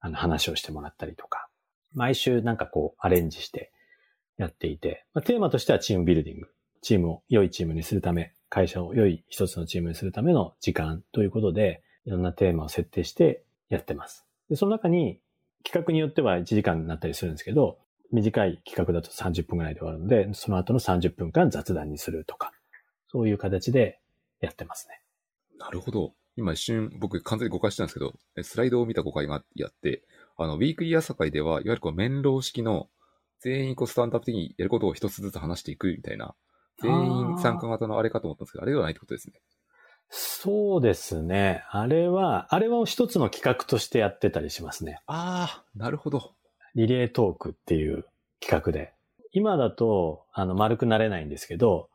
[0.00, 1.49] あの、話をしてもらったりとか。
[1.94, 3.72] 毎週なんかこう、アレンジして
[4.36, 6.48] やっていて、まあ、テーマとしてはチームビルディング。
[6.82, 14.26] チームを良いチームにするため、会社を良い一つのチームにするための時間ということで、いろんなテーマを設定してやってます。
[14.48, 15.20] で、その中に
[15.64, 17.78] 企画によっては1時間になったりするんですけど、
[18.12, 22.52] 短い企画だと30分くらいで終わるので、その後の30分間雑談にするとか、
[23.08, 24.00] そういう形で
[24.40, 25.00] やってますね。
[25.58, 26.14] なるほど。
[26.36, 30.02] 今一瞬僕完全に誤解したんですけど、スライドを見た誤解があって、
[30.42, 32.88] あの、ウィークリー朝会では、いわゆるこう、面浪式の
[33.40, 36.34] 全員こうスタンダップ的にやることを一つずつ話していくみたいな、
[36.82, 39.34] 全員参加型のあれかと思ったんですけど、あれではないってことですね。
[40.08, 41.62] そうですね。
[41.70, 45.00] あれは、あれは一つの企画としてやってたりしますね。
[45.06, 46.34] ああ、なるほど。
[46.74, 48.04] リレートークっていう
[48.40, 48.92] 企画で。
[49.32, 51.88] 今だと、あの、丸くなれないんですけど、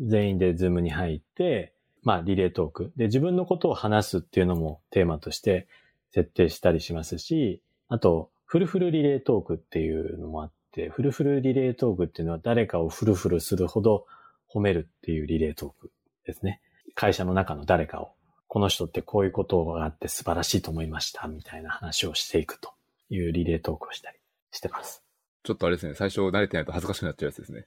[0.00, 2.92] 全員で Zoom に入って、まあ、リレートーク。
[2.96, 5.66] で、自分のことを話すっていうのもテーマとして
[6.12, 14.06] 設定したりしますし、あと、フルフルリレートークっていうのもあって、フルフルリレートークっていうのは誰かをフルフルするほど
[14.52, 15.90] 褒めるっていうリレートーク
[16.26, 16.60] ですね。
[16.94, 18.12] 会社の中の誰かを、
[18.48, 22.70] この人ってこういうことがあって素晴らしいと思いました、みたいな話をしていくと
[23.10, 24.18] いうリレートークをしたり
[24.50, 25.02] してます。
[25.42, 27.66] ちょっとあれですね、最初慣れてないと恥ずかしくなっちゃうやつですね。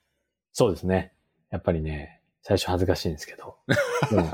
[0.52, 1.14] そうですね。
[1.52, 3.58] やっぱりね、最初恥ずかしいんですけど。
[4.10, 4.32] でも、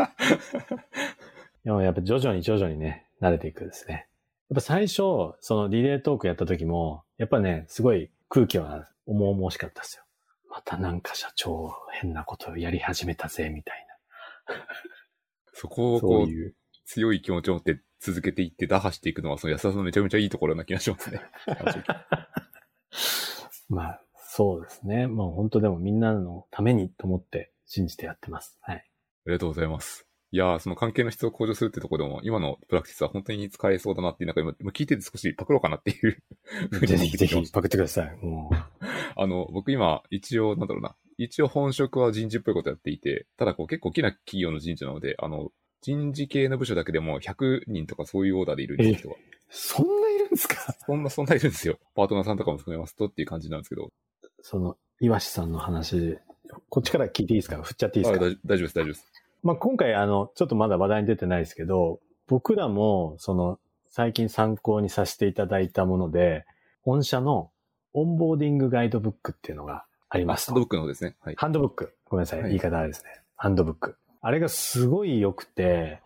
[1.63, 4.07] でもやっぱ徐々に徐々にね、慣れていくですね。
[4.49, 5.01] やっぱ最初、
[5.39, 10.03] そのリレートークやった時も、やっぱね、すごい空気は重々しかったですよ。
[10.49, 13.85] またなんか社長変なことをやり始めたぜ、みたい
[15.53, 15.97] そこな。
[15.97, 16.53] をこう、そう。
[16.85, 21.21] 強い気持ちを持って続けていって打破していくのは、その安田さんのめちゃめちゃいいところな気がしますね。
[23.67, 25.07] まあ、そうですね。
[25.07, 28.59] もう本当でもみんなのためにと思って信じてやってます。
[28.61, 28.75] はい。
[28.75, 28.81] あ
[29.25, 30.04] りがとうございます。
[30.35, 36.21] いやー、その関係の質を向上するってところでも、今のプラクティスは本当に使えそうだなっていう、なんか今、今聞いてて少しパクろうかなっていう
[36.71, 38.17] ふうにぜひぜひパクってください。
[39.15, 49.15] あの、僕今、一応、なんだろうな、一応本職は人事っぽいことやっていて、ただこう結構大きな企業の人事なので、あの、人事系の部署だけでも100人とかそういうオーダーでいるんですよ。
[49.49, 50.75] そんないるんですか？
[50.85, 51.79] そんな、 そんないるんですよ。
[51.95, 53.93] パートナーさんとかも含めますとっていう感じなんですけど。
[54.41, 56.17] その、岩志さんの話、
[56.69, 57.61] こっちから聞いていいですか？
[57.61, 58.25] 振っちゃっていいですか？
[58.25, 59.11] 大丈夫です、大丈夫です。
[59.45, 66.45] まあ、今回、あの、ちょっとまだ話題に出てないですけど、僕らも、その、最近参考にさせていただいたもので、
[66.83, 67.51] 御社の
[67.93, 70.53] オンボーディングガイドブックっていうのがありますと。
[70.53, 71.15] ハンドブックの方ですね。
[71.21, 71.35] はい。
[71.37, 71.95] ハンドブック。
[72.05, 72.41] ごめんなさい。
[72.41, 73.21] はい言い方あれですね。
[73.35, 73.97] ハンドブック。
[74.19, 76.01] あれがすごい良くて、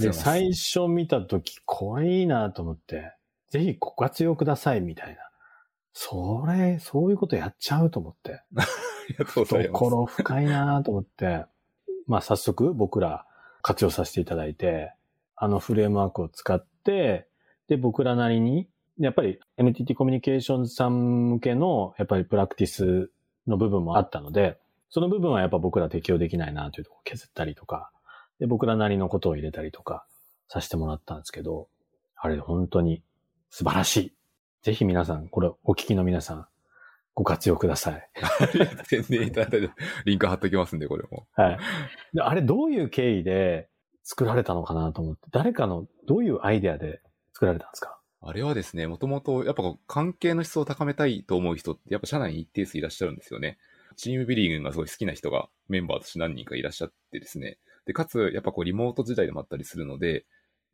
[0.00, 0.12] で。
[0.12, 3.14] 最初見たとき、これいいなと思って、
[3.50, 5.20] ぜひご活用ください、みたいな。
[5.92, 8.42] それ、そういうことやっちゃうと思って。
[8.58, 8.66] あ
[9.10, 9.84] りがとうございます。
[9.84, 11.46] 懐深いなと思って、
[12.06, 13.26] まあ早速僕ら
[13.62, 14.92] 活用させていただいて、
[15.36, 17.26] あのフレームワークを使って、
[17.68, 23.10] で、僕らなりに、やっぱり NTT コミュニケーションさん向けの、やっぱりプラクティス
[23.46, 24.58] の部分もあったので、
[24.90, 27.90] その部分はやっぱ僕ら適用できないなというところを削ったりとか、
[28.38, 30.06] で、僕らなりのことを入れたりとか
[30.48, 31.68] させてもらったんですけど、
[32.16, 33.02] あれ本当に
[33.50, 34.12] 素晴らしい。
[34.62, 36.46] ぜひ皆さん、これお聞きの皆さん、
[37.14, 38.10] ご活用ください。
[38.86, 39.70] 宣伝いただいて、
[40.04, 41.26] リンク貼っておきますんで、これも。
[41.34, 41.58] はい。
[42.12, 43.68] であれどういう経緯で
[44.02, 47.00] 作られたのかなと思って、誰かのどういうアイデアで
[47.32, 47.98] 作られたんですか？
[48.26, 53.58] あれはですね、もともと、やっぱ関係の質を高めたいと思う人って、やっぱ社内に一定数いらっしゃるんですよね。
[53.96, 57.58] チームビリーグがすごい好きな人がメンバーとして何人かいらっしゃってですね。
[57.84, 60.24] で、かつ、やっぱこうリモート時代でもあったりするので、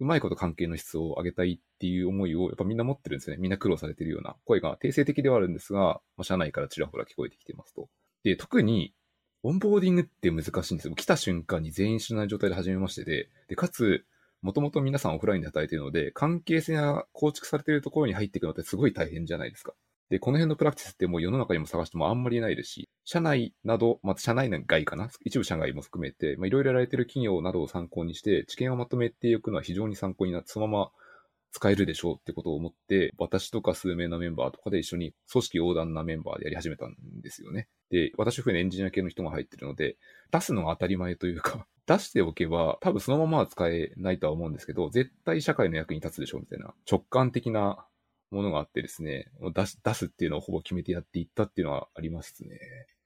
[0.00, 3.40] うまいこと関係の質を上げたいっていう思いをやっぱみんな持ってるんですよね。
[3.40, 7.88] みんな苦労されてるような声が定性的ではあるんですが、まあ、社内からちらほら聞こえてきてますと。
[8.24, 8.94] で、特に、
[9.42, 10.94] オンボーディングって難しいんですよ。
[10.94, 14.04] 来た瞬間に全員知らない状態で始めましてで、で、かつ、
[14.42, 19.74] もともと皆さんオフラインで働いているので、関係性が構築されているところに入っていくのってすごい大変じゃないですか。
[20.10, 25.08] で、この辺のプラクティスってもう世の中にも探してもあんまりないですし、社内など、また社内外かな？
[25.24, 30.90] 一部社外も含めて、まあ、いろいろやられてる企業などを参考にして、知見をまとめていくのは非常に参考になって、そのまま
[31.52, 37.68] 使えるでしょうってことを思って、私とか数名のメンバーとかで一緒に組織横断なメンバーでやり始めたんですよね。
[37.90, 39.96] で、私含めエンジニア系の人が入ってるので、
[40.30, 47.84] 出すのが当たり前というか、 出しておけば多分そのままは使えないとは思うんですけど、絶対社会の役に立つでしょうみたいな直感的な
[48.30, 52.58] ものがあってですね、出す出すっていうのをほぼ決めてやっていったっていうのはありますね。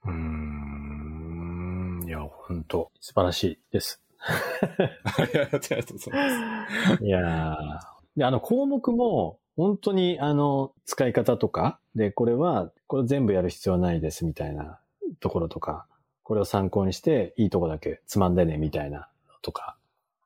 [0.05, 2.05] うーん。
[2.07, 4.03] いや、本当素晴らしいです。
[4.21, 7.05] ありがとうございます。
[7.05, 14.81] いやーで、あの、項目も、本当に、あの、使い方とか、で、これは、これ全部やる必要はないですみたいな
[15.21, 15.87] ところとか、
[16.23, 19.09] これを参考にして、いいとこだけつまんでね、みたいな
[19.43, 19.77] とか、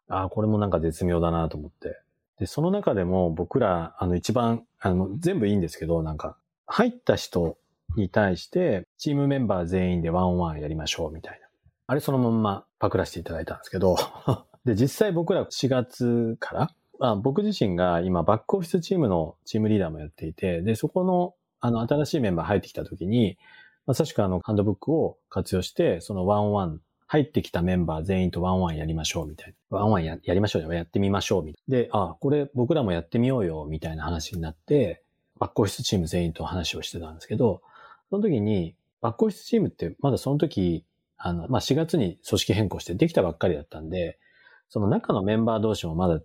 [0.08, 2.00] ああ、これもなんか絶妙だなと思って。
[2.38, 6.36] で、その中でも僕ら、あの、一番、あの、全部いいんですけど、なんか、
[6.66, 7.56] 入った人
[7.96, 11.48] に対して、チームメンバー全員でワンオンワンやりましょう、みたいな。
[11.90, 13.96] あれそのまんまパクらせていただいたんですけど、
[14.66, 16.70] で、実際僕ら4月から、
[17.00, 23.38] あ僕自身が今バックオフィスチームのチームリーダーもやっていて、で、そこの、あの、新しいメンバー入ってきた時に、
[23.86, 26.80] まさしくあの、ハンドブックを活用して、その one on one、
[27.10, 29.78] 入ってきたメンバー全員とワンワンやりましょう、みたいな。
[29.78, 31.78] ワンワンややりましょうよ、やってみましょう、みたいな。
[31.78, 35.02] で、あ、これ僕らもやってみようよ、みたいな話になって、
[35.38, 37.62] バックオフィスチーム全員と話をしてたんですけど、
[38.10, 40.84] その時に、バックオフィスチームってまだその時、
[41.16, 44.18] あの、まあ、4月に組織変更してできたばっかりだったんで、
[44.68, 46.20] その中のメンバー同士もまだ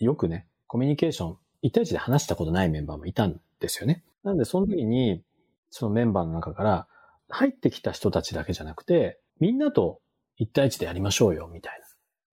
[0.00, 4.02] よくね、コミュニケーション、1対1で話したことないメンバーもいたんですよね。
[4.24, 5.22] なんで、その時に、
[5.70, 6.88] そのメンバーの中から、
[7.28, 10.00] 入ってきた人たちだけじゃなくて、みんなと
[10.40, 11.80] 1対1でやりましょうよ、みたい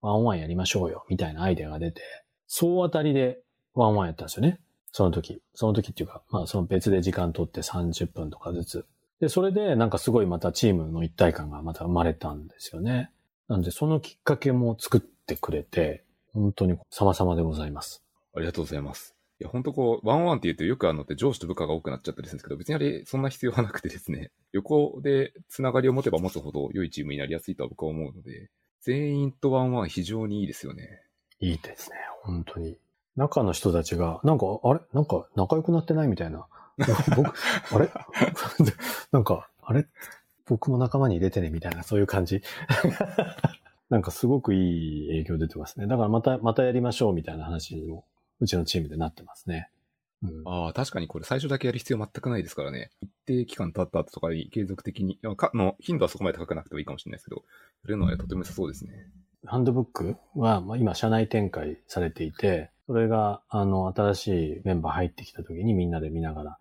[0.01, 0.10] な。
[0.10, 2.01] ワンワンやりましょうよ、みたいなアイデアが出て、
[2.47, 3.39] 総当たりで
[3.74, 4.60] ワンワンやったんですよね。
[4.91, 5.41] その時。
[5.56, 8.86] その時っていうか、まあその別で時間取って30分とかずつ。
[9.20, 13.10] で、それでなんかすごいまたチームの一体感がまた生まれたんですよね。
[13.47, 18.04] なんでそのきっかけも作ってくれて、本当に様々でございます。
[18.36, 19.16] ありがとうございます。
[19.40, 28.50] いや、本当こう、ワンワンって言うとよくあのって上司と部下が多くなっちゃったりするんですけど、別にあれ、そんな必要はなくてですね、 横でつながりを持てば持つほど良いチームになりやすいとは僕は思うので、
[28.82, 31.04] 全員とワンワン非常にいいですよね。
[31.40, 31.98] いいですね。
[32.22, 32.78] 本当に。
[33.16, 36.48] 中の人たちが、なんか、あれなんか仲良くなってないみたいな。
[37.16, 37.34] 僕、
[37.76, 37.90] あれ
[39.12, 39.88] なんか、あれ
[40.46, 42.42] 僕も仲間に入れてねみたいな、そういう感じ。
[43.90, 45.88] なんかすごくいい影響出てますね。
[45.88, 48.06] だからまた、またやりましょうみたいな話にも、
[48.44, 49.70] うちのチームでなってますね。
[50.22, 52.91] うん、ああ、確かにこれ最初だけやる必要全くないですからね。
[53.02, 57.44] 一定期間経った後とかに継続的に、かの頻度はそこまで高くなくてもいいかもしれないですけど、
[57.84, 58.94] やるのはとても良さそうですね。
[59.46, 66.58] ハンドブックは、まあ、今、社内展開されていて、それが、あの、新しいメンバー入ってきた時にみんなで見ながら、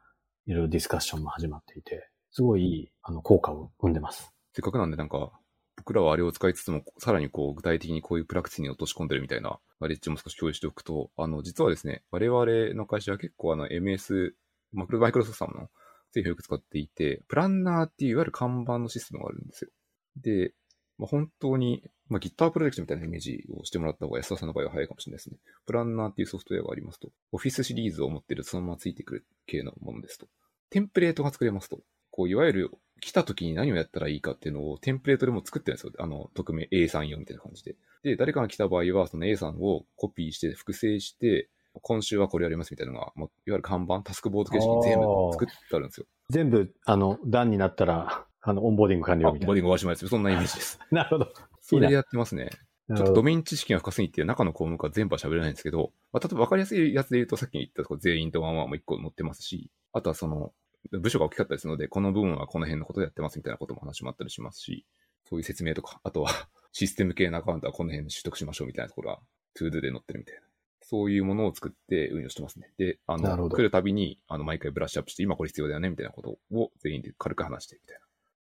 [0.47, 4.33] いろいろディスカッションも始まっていて、すごいいい、あの、効果を生んでます。
[4.53, 5.31] せっかくなんでなんか、
[5.77, 14.33] 僕らはあれを使いつつも、さらにこう、具体的にこういうプラクティスに落とし込んでるみたいな、レッジも少し共有しておくと、あの、実はですね、我々の会社は結構あの、MS、
[14.73, 15.69] マクロマイクロソフトさんの
[16.13, 19.71] 製品をよく使っていて、プランナーっていういわゆる看板のシステムがあるんですよ。
[20.17, 20.55] で、
[20.99, 25.37] まあ、本当に、まあ、Git プロジェクトみたいなイメージをしてもらった方が安田さんの場合は早いかもしれないですね。
[25.67, 30.29] プランナーっていうソフトウェアがありますと、Office シリーズを持ってるそのままついてくる系のものですと。
[30.71, 31.81] テンプレートが作れますと。
[32.11, 32.71] こう、いわゆる
[33.03, 35.93] 来た時に何をやったらいいかっていうのをテンプレートでも作ってるんですよ。
[35.99, 37.75] あの、匿名 A さん用みたいな感じで。
[38.05, 41.49] で、誰かが来た場合は、その A さんをコピーして複製して、
[41.83, 46.07] 今週はこれやりますみたいなのが、もういわゆるカンバン、タスクボード形式に全部作ってあるんですよ。
[46.31, 49.55] 全部、あの、 done になったら、 あの、オンボーディング完あ、ボ了みたいな。
[49.55, 50.09] ディング終わしまいです。
[50.09, 50.79] そんなイメージです。
[50.93, 51.33] なるほど。
[51.61, 52.51] それでやってますね。
[52.89, 60.53] ちょっとドメイン知識が深すぎて中の項目は全部は喋れないんですけど、まあ、例えば分かりやすいやつで言うとさっき言ったこう全員とワンワンも1個載ってますし、あとはその、
[60.91, 64.87] 部署が大きかったりするので、この部分はこの辺のことをやってますみたいなことも話もあったりしますし、
[65.29, 66.31] そういう説明とか、あとは
[66.73, 69.21] システム系のアカウントはこの辺取得しましょうみたいなところは、
[69.55, 70.43] ToDo で載ってるみたいな。
[70.81, 72.73] そういうものを作って運用してますね。
[72.77, 78.07] で、あの、来るたびに、あの、毎回ブラッシュアップして、今これ必要だよねみたいなことを全員で軽く話してみたいな。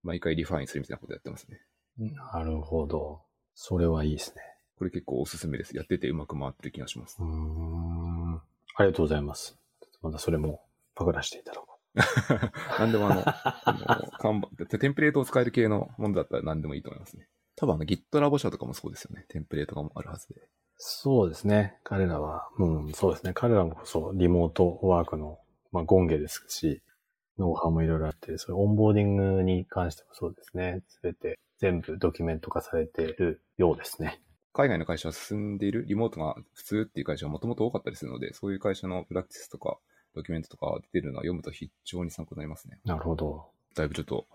[0.04, 1.62] 毎回リファインするみたいなことやってますね。
[1.98, 3.22] なるほど。
[3.54, 4.42] それはいいですね。
[4.78, 5.78] これ結構おすすめです。
[5.78, 7.24] やっててうまく回ってる気がしますう。
[7.24, 8.36] ーん。
[8.36, 9.58] ありがとうございます。
[10.02, 10.62] またそれも
[10.94, 11.75] パクらせていただこな
[12.86, 17.28] んでもあの、あの看板、テンプレートを使える系のものだったら何でもいいと思いますね。
[17.56, 19.26] 多分あの Git ラボ社とかもそうですよね。
[19.30, 20.42] テンプレートがあるはずで。
[20.42, 20.50] う。
[20.78, 21.78] そうですね。
[21.84, 23.34] 彼らは、うん、そうですね。
[23.34, 25.40] 彼らもそう、リモートワークの、
[25.72, 26.82] まあ、ゴンゲですし、
[27.38, 30.84] ノウハウもいろいろあって、それオンボーディングに関してもそうですね。
[30.88, 34.22] すべて全部ドキュメント化されているようですね。
[34.54, 39.78] 海外の会社は進んでいる、リモートが普通っていう会社はもともと多かったりするので、そういう会社のプラクティスとか、
[40.16, 42.80] ドキュメントとか出てるのは読むと非常に参考になりますね。
[42.86, 43.46] なるほど。
[43.76, 44.26] だいぶちょっと、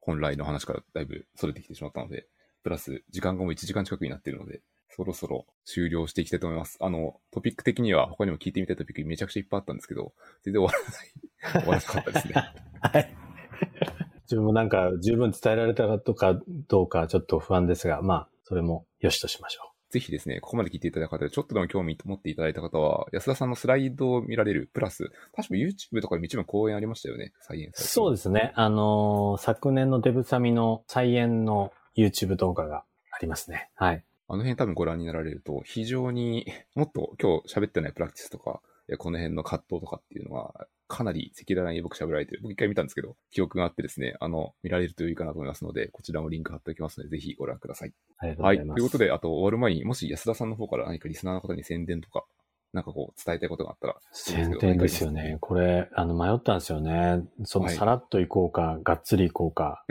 [0.00, 2.26] 本来の話からだいぶ逸れてきてしまったので、
[2.62, 4.60] プラス時間がもう1時間近くになっているので、
[4.90, 6.78] そろそろ終了していきたいと思います。
[6.80, 10.12] あの、トピック的には他にも聞いてみたいトピックめちゃくちゃいっぱいあったんですけど、
[10.42, 10.82] 全然終わ
[11.52, 12.34] らない、終わらなかったですね。
[12.80, 13.16] はい。
[14.22, 27.72] 自分もなんか十分伝えられたかとかどうかちょっと不安ですが、まあ、それも良しとしましょぜひですね、ここまで聞いていただいた方で、ちょっとでも興味持っていただいた方は、安田さんのスライドを見られる、プラス、確か YouTube とかでも一番講演ありましたよね、サイエンう。
[27.74, 27.88] ス。
[27.88, 28.52] そうですね。
[28.54, 33.70] あのー昨年のデブサミの菜園の YouTube 動画がありますね。
[33.74, 34.04] はい。
[34.28, 38.60] あの辺多分ご覧になられると、非常にもっと今日喋ってないプラクティスとか、
[38.98, 42.40] この辺の葛藤とかっていうのは、かなり赤裸々に僕喋られてる。
[42.42, 47.92] 僕一回見たんですけど、記憶があってですね、あの、見られるといいかなと思いますので、こちらもリンク貼っておきますので、ぜひご覧ください。
[48.18, 48.56] ありがとうはい。
[48.56, 48.76] ございます。
[48.76, 52.24] ということで、あと終わる前に、もし安田さんの方から何かリスナーの方に宣伝とか、
[52.72, 55.38] なんかこう伝えたいことがあったら、宣伝ですよね。
[55.40, 57.22] これ、あの、迷ったんですよね。
[57.44, 59.84] その、はいさらっと行こうか、がっつり行こうか、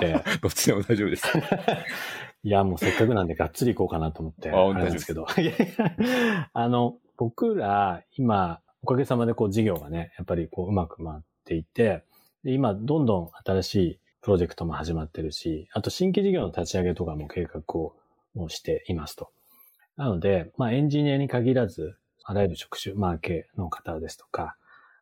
[0.00, 0.24] 迷って。
[0.42, 1.26] どっちでも大丈夫です。
[2.44, 5.26] いや、もうせっかくなんでがっつり行こうかなと思って、ああれなんですけど。
[6.52, 12.04] あの、僕ら、今、おかげさまでこう事業がね、やっぱりこううまく回っていて、
[12.42, 17.92] で今、どんどん新しいプロジェクトも始まってるし、あと新規事業の立ち上げとかも計画を
[18.48, 19.28] していますと。
[19.98, 24.56] なので、まあエンジニアに限らず、あらゆる職種、マーケの方ですとか、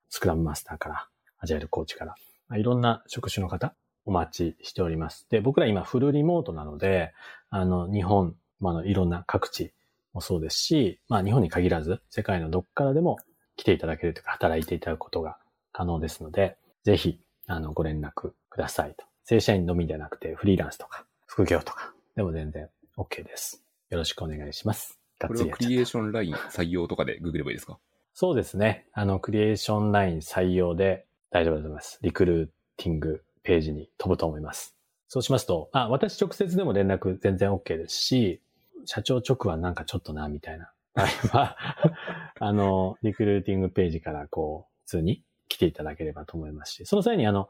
[0.09, 1.07] スクラムマスターから、
[1.39, 2.17] アジャイルコーチから、
[2.49, 3.73] まあ、いろんな職種の方、
[4.05, 5.29] お待ちしております。
[5.31, 7.13] で、僕ら今フルリモートなので、
[7.51, 9.73] あの、日本、まあ、のいろんな各地
[10.13, 13.19] もそうですし、まあ、日本に限らず、世界のどっからでも
[13.57, 15.39] 来ていただけるというか、働いていただくことが
[15.73, 19.05] 可能ですので、ぜひ、あの、ご連絡くださいと。
[19.25, 23.63] 正社員のみではなくて、フリーランスとか、副業とか、でも全然 OK です。
[23.91, 24.99] よろしくお願いします。
[25.21, 27.79] これはクリエーションライン採用とかでググればいいですか？
[28.13, 28.87] そうですね。
[28.93, 31.99] あの、クリエーションライン採用で大丈夫だと思います。
[32.03, 34.75] リクルーティングページに飛ぶと思います。
[35.09, 38.41] そうしますと、あ、私直接でも連絡全然 OK ですし、
[38.85, 41.57] 社長直はなんかちょっとな、みたいな場合は、
[42.41, 47.49] あの、リクルーティングページからこう、普通に来ていただければと思いますし、その際にあの、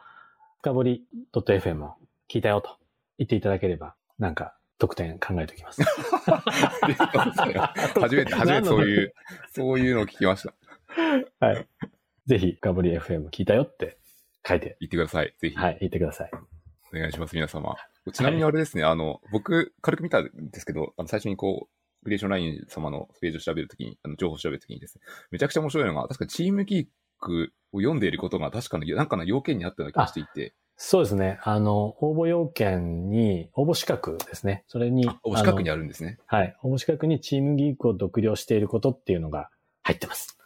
[0.60, 1.94] 深掘り .fm を
[2.28, 2.76] 聞いたよと
[3.18, 5.82] 言っていただければ、なんか特典考えておきます。
[7.94, 9.14] 初めて、初めてそういう、
[9.52, 10.46] そういうのを聞きまし
[11.40, 11.46] た。
[11.46, 11.66] はい。
[12.26, 13.98] ぜひ、深掘り FM 聞いたよって
[14.46, 15.34] 書いて、言ってください。
[15.38, 15.56] ぜひ。
[15.56, 16.30] はい、言ってください。
[16.92, 17.76] お願いします、皆様。
[18.12, 21.68] ちなみにあれですね、あの、僕、軽く見たんですけど、あの最初にこ
[22.06, 26.86] う、クリエーションライン様のページを調べるときに、あの情報を調べるときにですね、めちゃくちゃ面白いのが、確かチームギー
[27.18, 31.38] クを読んでいることが確かに、なんかの要件にあったような気がしていて、そうですね。
[31.42, 34.62] あの、応募要件に、応募資格ですね。
[34.66, 36.18] それに、あ、お近くにああるんですね。
[36.30, 36.56] のはい。
[36.62, 39.48] 応募資格にチームギークを独了していることっていうのが
[39.82, 40.36] 入ってます。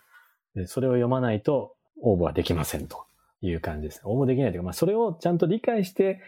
[0.54, 3.06] でそれを読まないと応募はできませんと
[3.40, 4.02] いう感じですね。
[4.04, 6.20] 応募できないというか、まあ、それをちゃんと理解して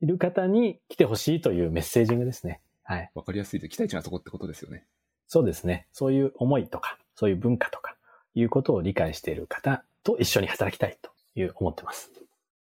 [0.00, 2.60] いる方に来てほしいというメッセージングですね。
[2.90, 3.10] はい。
[3.14, 4.84] わかりやすいで、期待値がそこってことですよね。
[5.28, 5.86] そうですね。
[5.92, 7.96] そういう思いとか、そういう文化とか、
[8.34, 12.10] いうことを理解している方と一緒に働きたいという思ってます。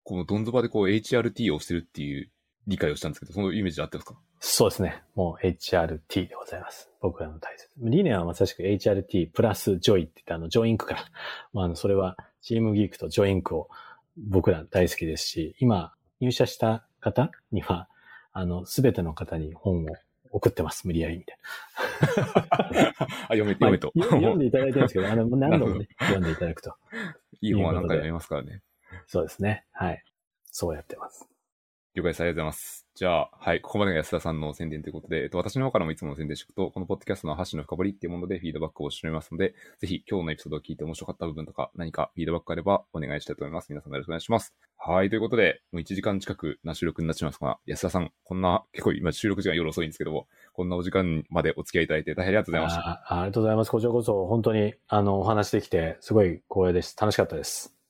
[0.03, 2.29] このドンズバでこう HRT をしてるっていう
[2.67, 4.19] 理解をしたんですけど、そのイメージで合ってますか？
[4.39, 5.01] そうですね。
[5.15, 6.91] もう HRT でございます。
[6.99, 7.69] 僕らの大切。
[7.77, 11.05] 理念はまさしく HRT プラスジョイって言ってあの、ジョインクから。
[11.53, 13.69] まあ、あの、それはチームギークとジョインクを
[14.17, 17.87] 僕ら大好きですし、今入社した方には、
[18.33, 19.87] あの、すべての方に本を
[20.31, 20.87] 送ってます。
[20.87, 21.37] 無理やりみたい
[22.99, 23.53] あ、読め、な。
[23.53, 23.91] 読めと。
[23.95, 26.75] まあよ読んでいただいてるんですけど、 あの、何度もね、読んでいただくと。
[27.41, 28.61] いい本は何回も読みますからね。
[29.07, 29.65] そうですね。
[29.71, 30.03] はい。
[30.45, 31.27] そうやってます。
[31.93, 32.21] 了解です。
[32.21, 32.87] ありがとうございます。
[32.95, 43.67] じゃあ、はい、ここまでが安田さんの宣伝ということで、えっと、私の方からもいつもの宣伝しておくと、このポッドキャストのハッシュの深掘りっていうものでフィードバックをしておりますので、ぜひ今日のエピソードを聞いて面白かった部分とか、何かフィードバックあればお願いしたいと思います。
[43.69, 44.53] 皆さんよろしくお願いします。
[44.77, 52.81] はい、ということで、もう1時間近くな収録になっちゃいますが、安田さん、こんな、結構今収録時間夜遅いんですけども、こんなお時間までお付き合いいただいて大変ありがとうございました。
[52.81, 53.71] あありがとうございます。
[53.71, 56.95] こちらこそ本当に、あの、お話できて、すごい光栄です。
[56.99, 57.80] 楽しかったです。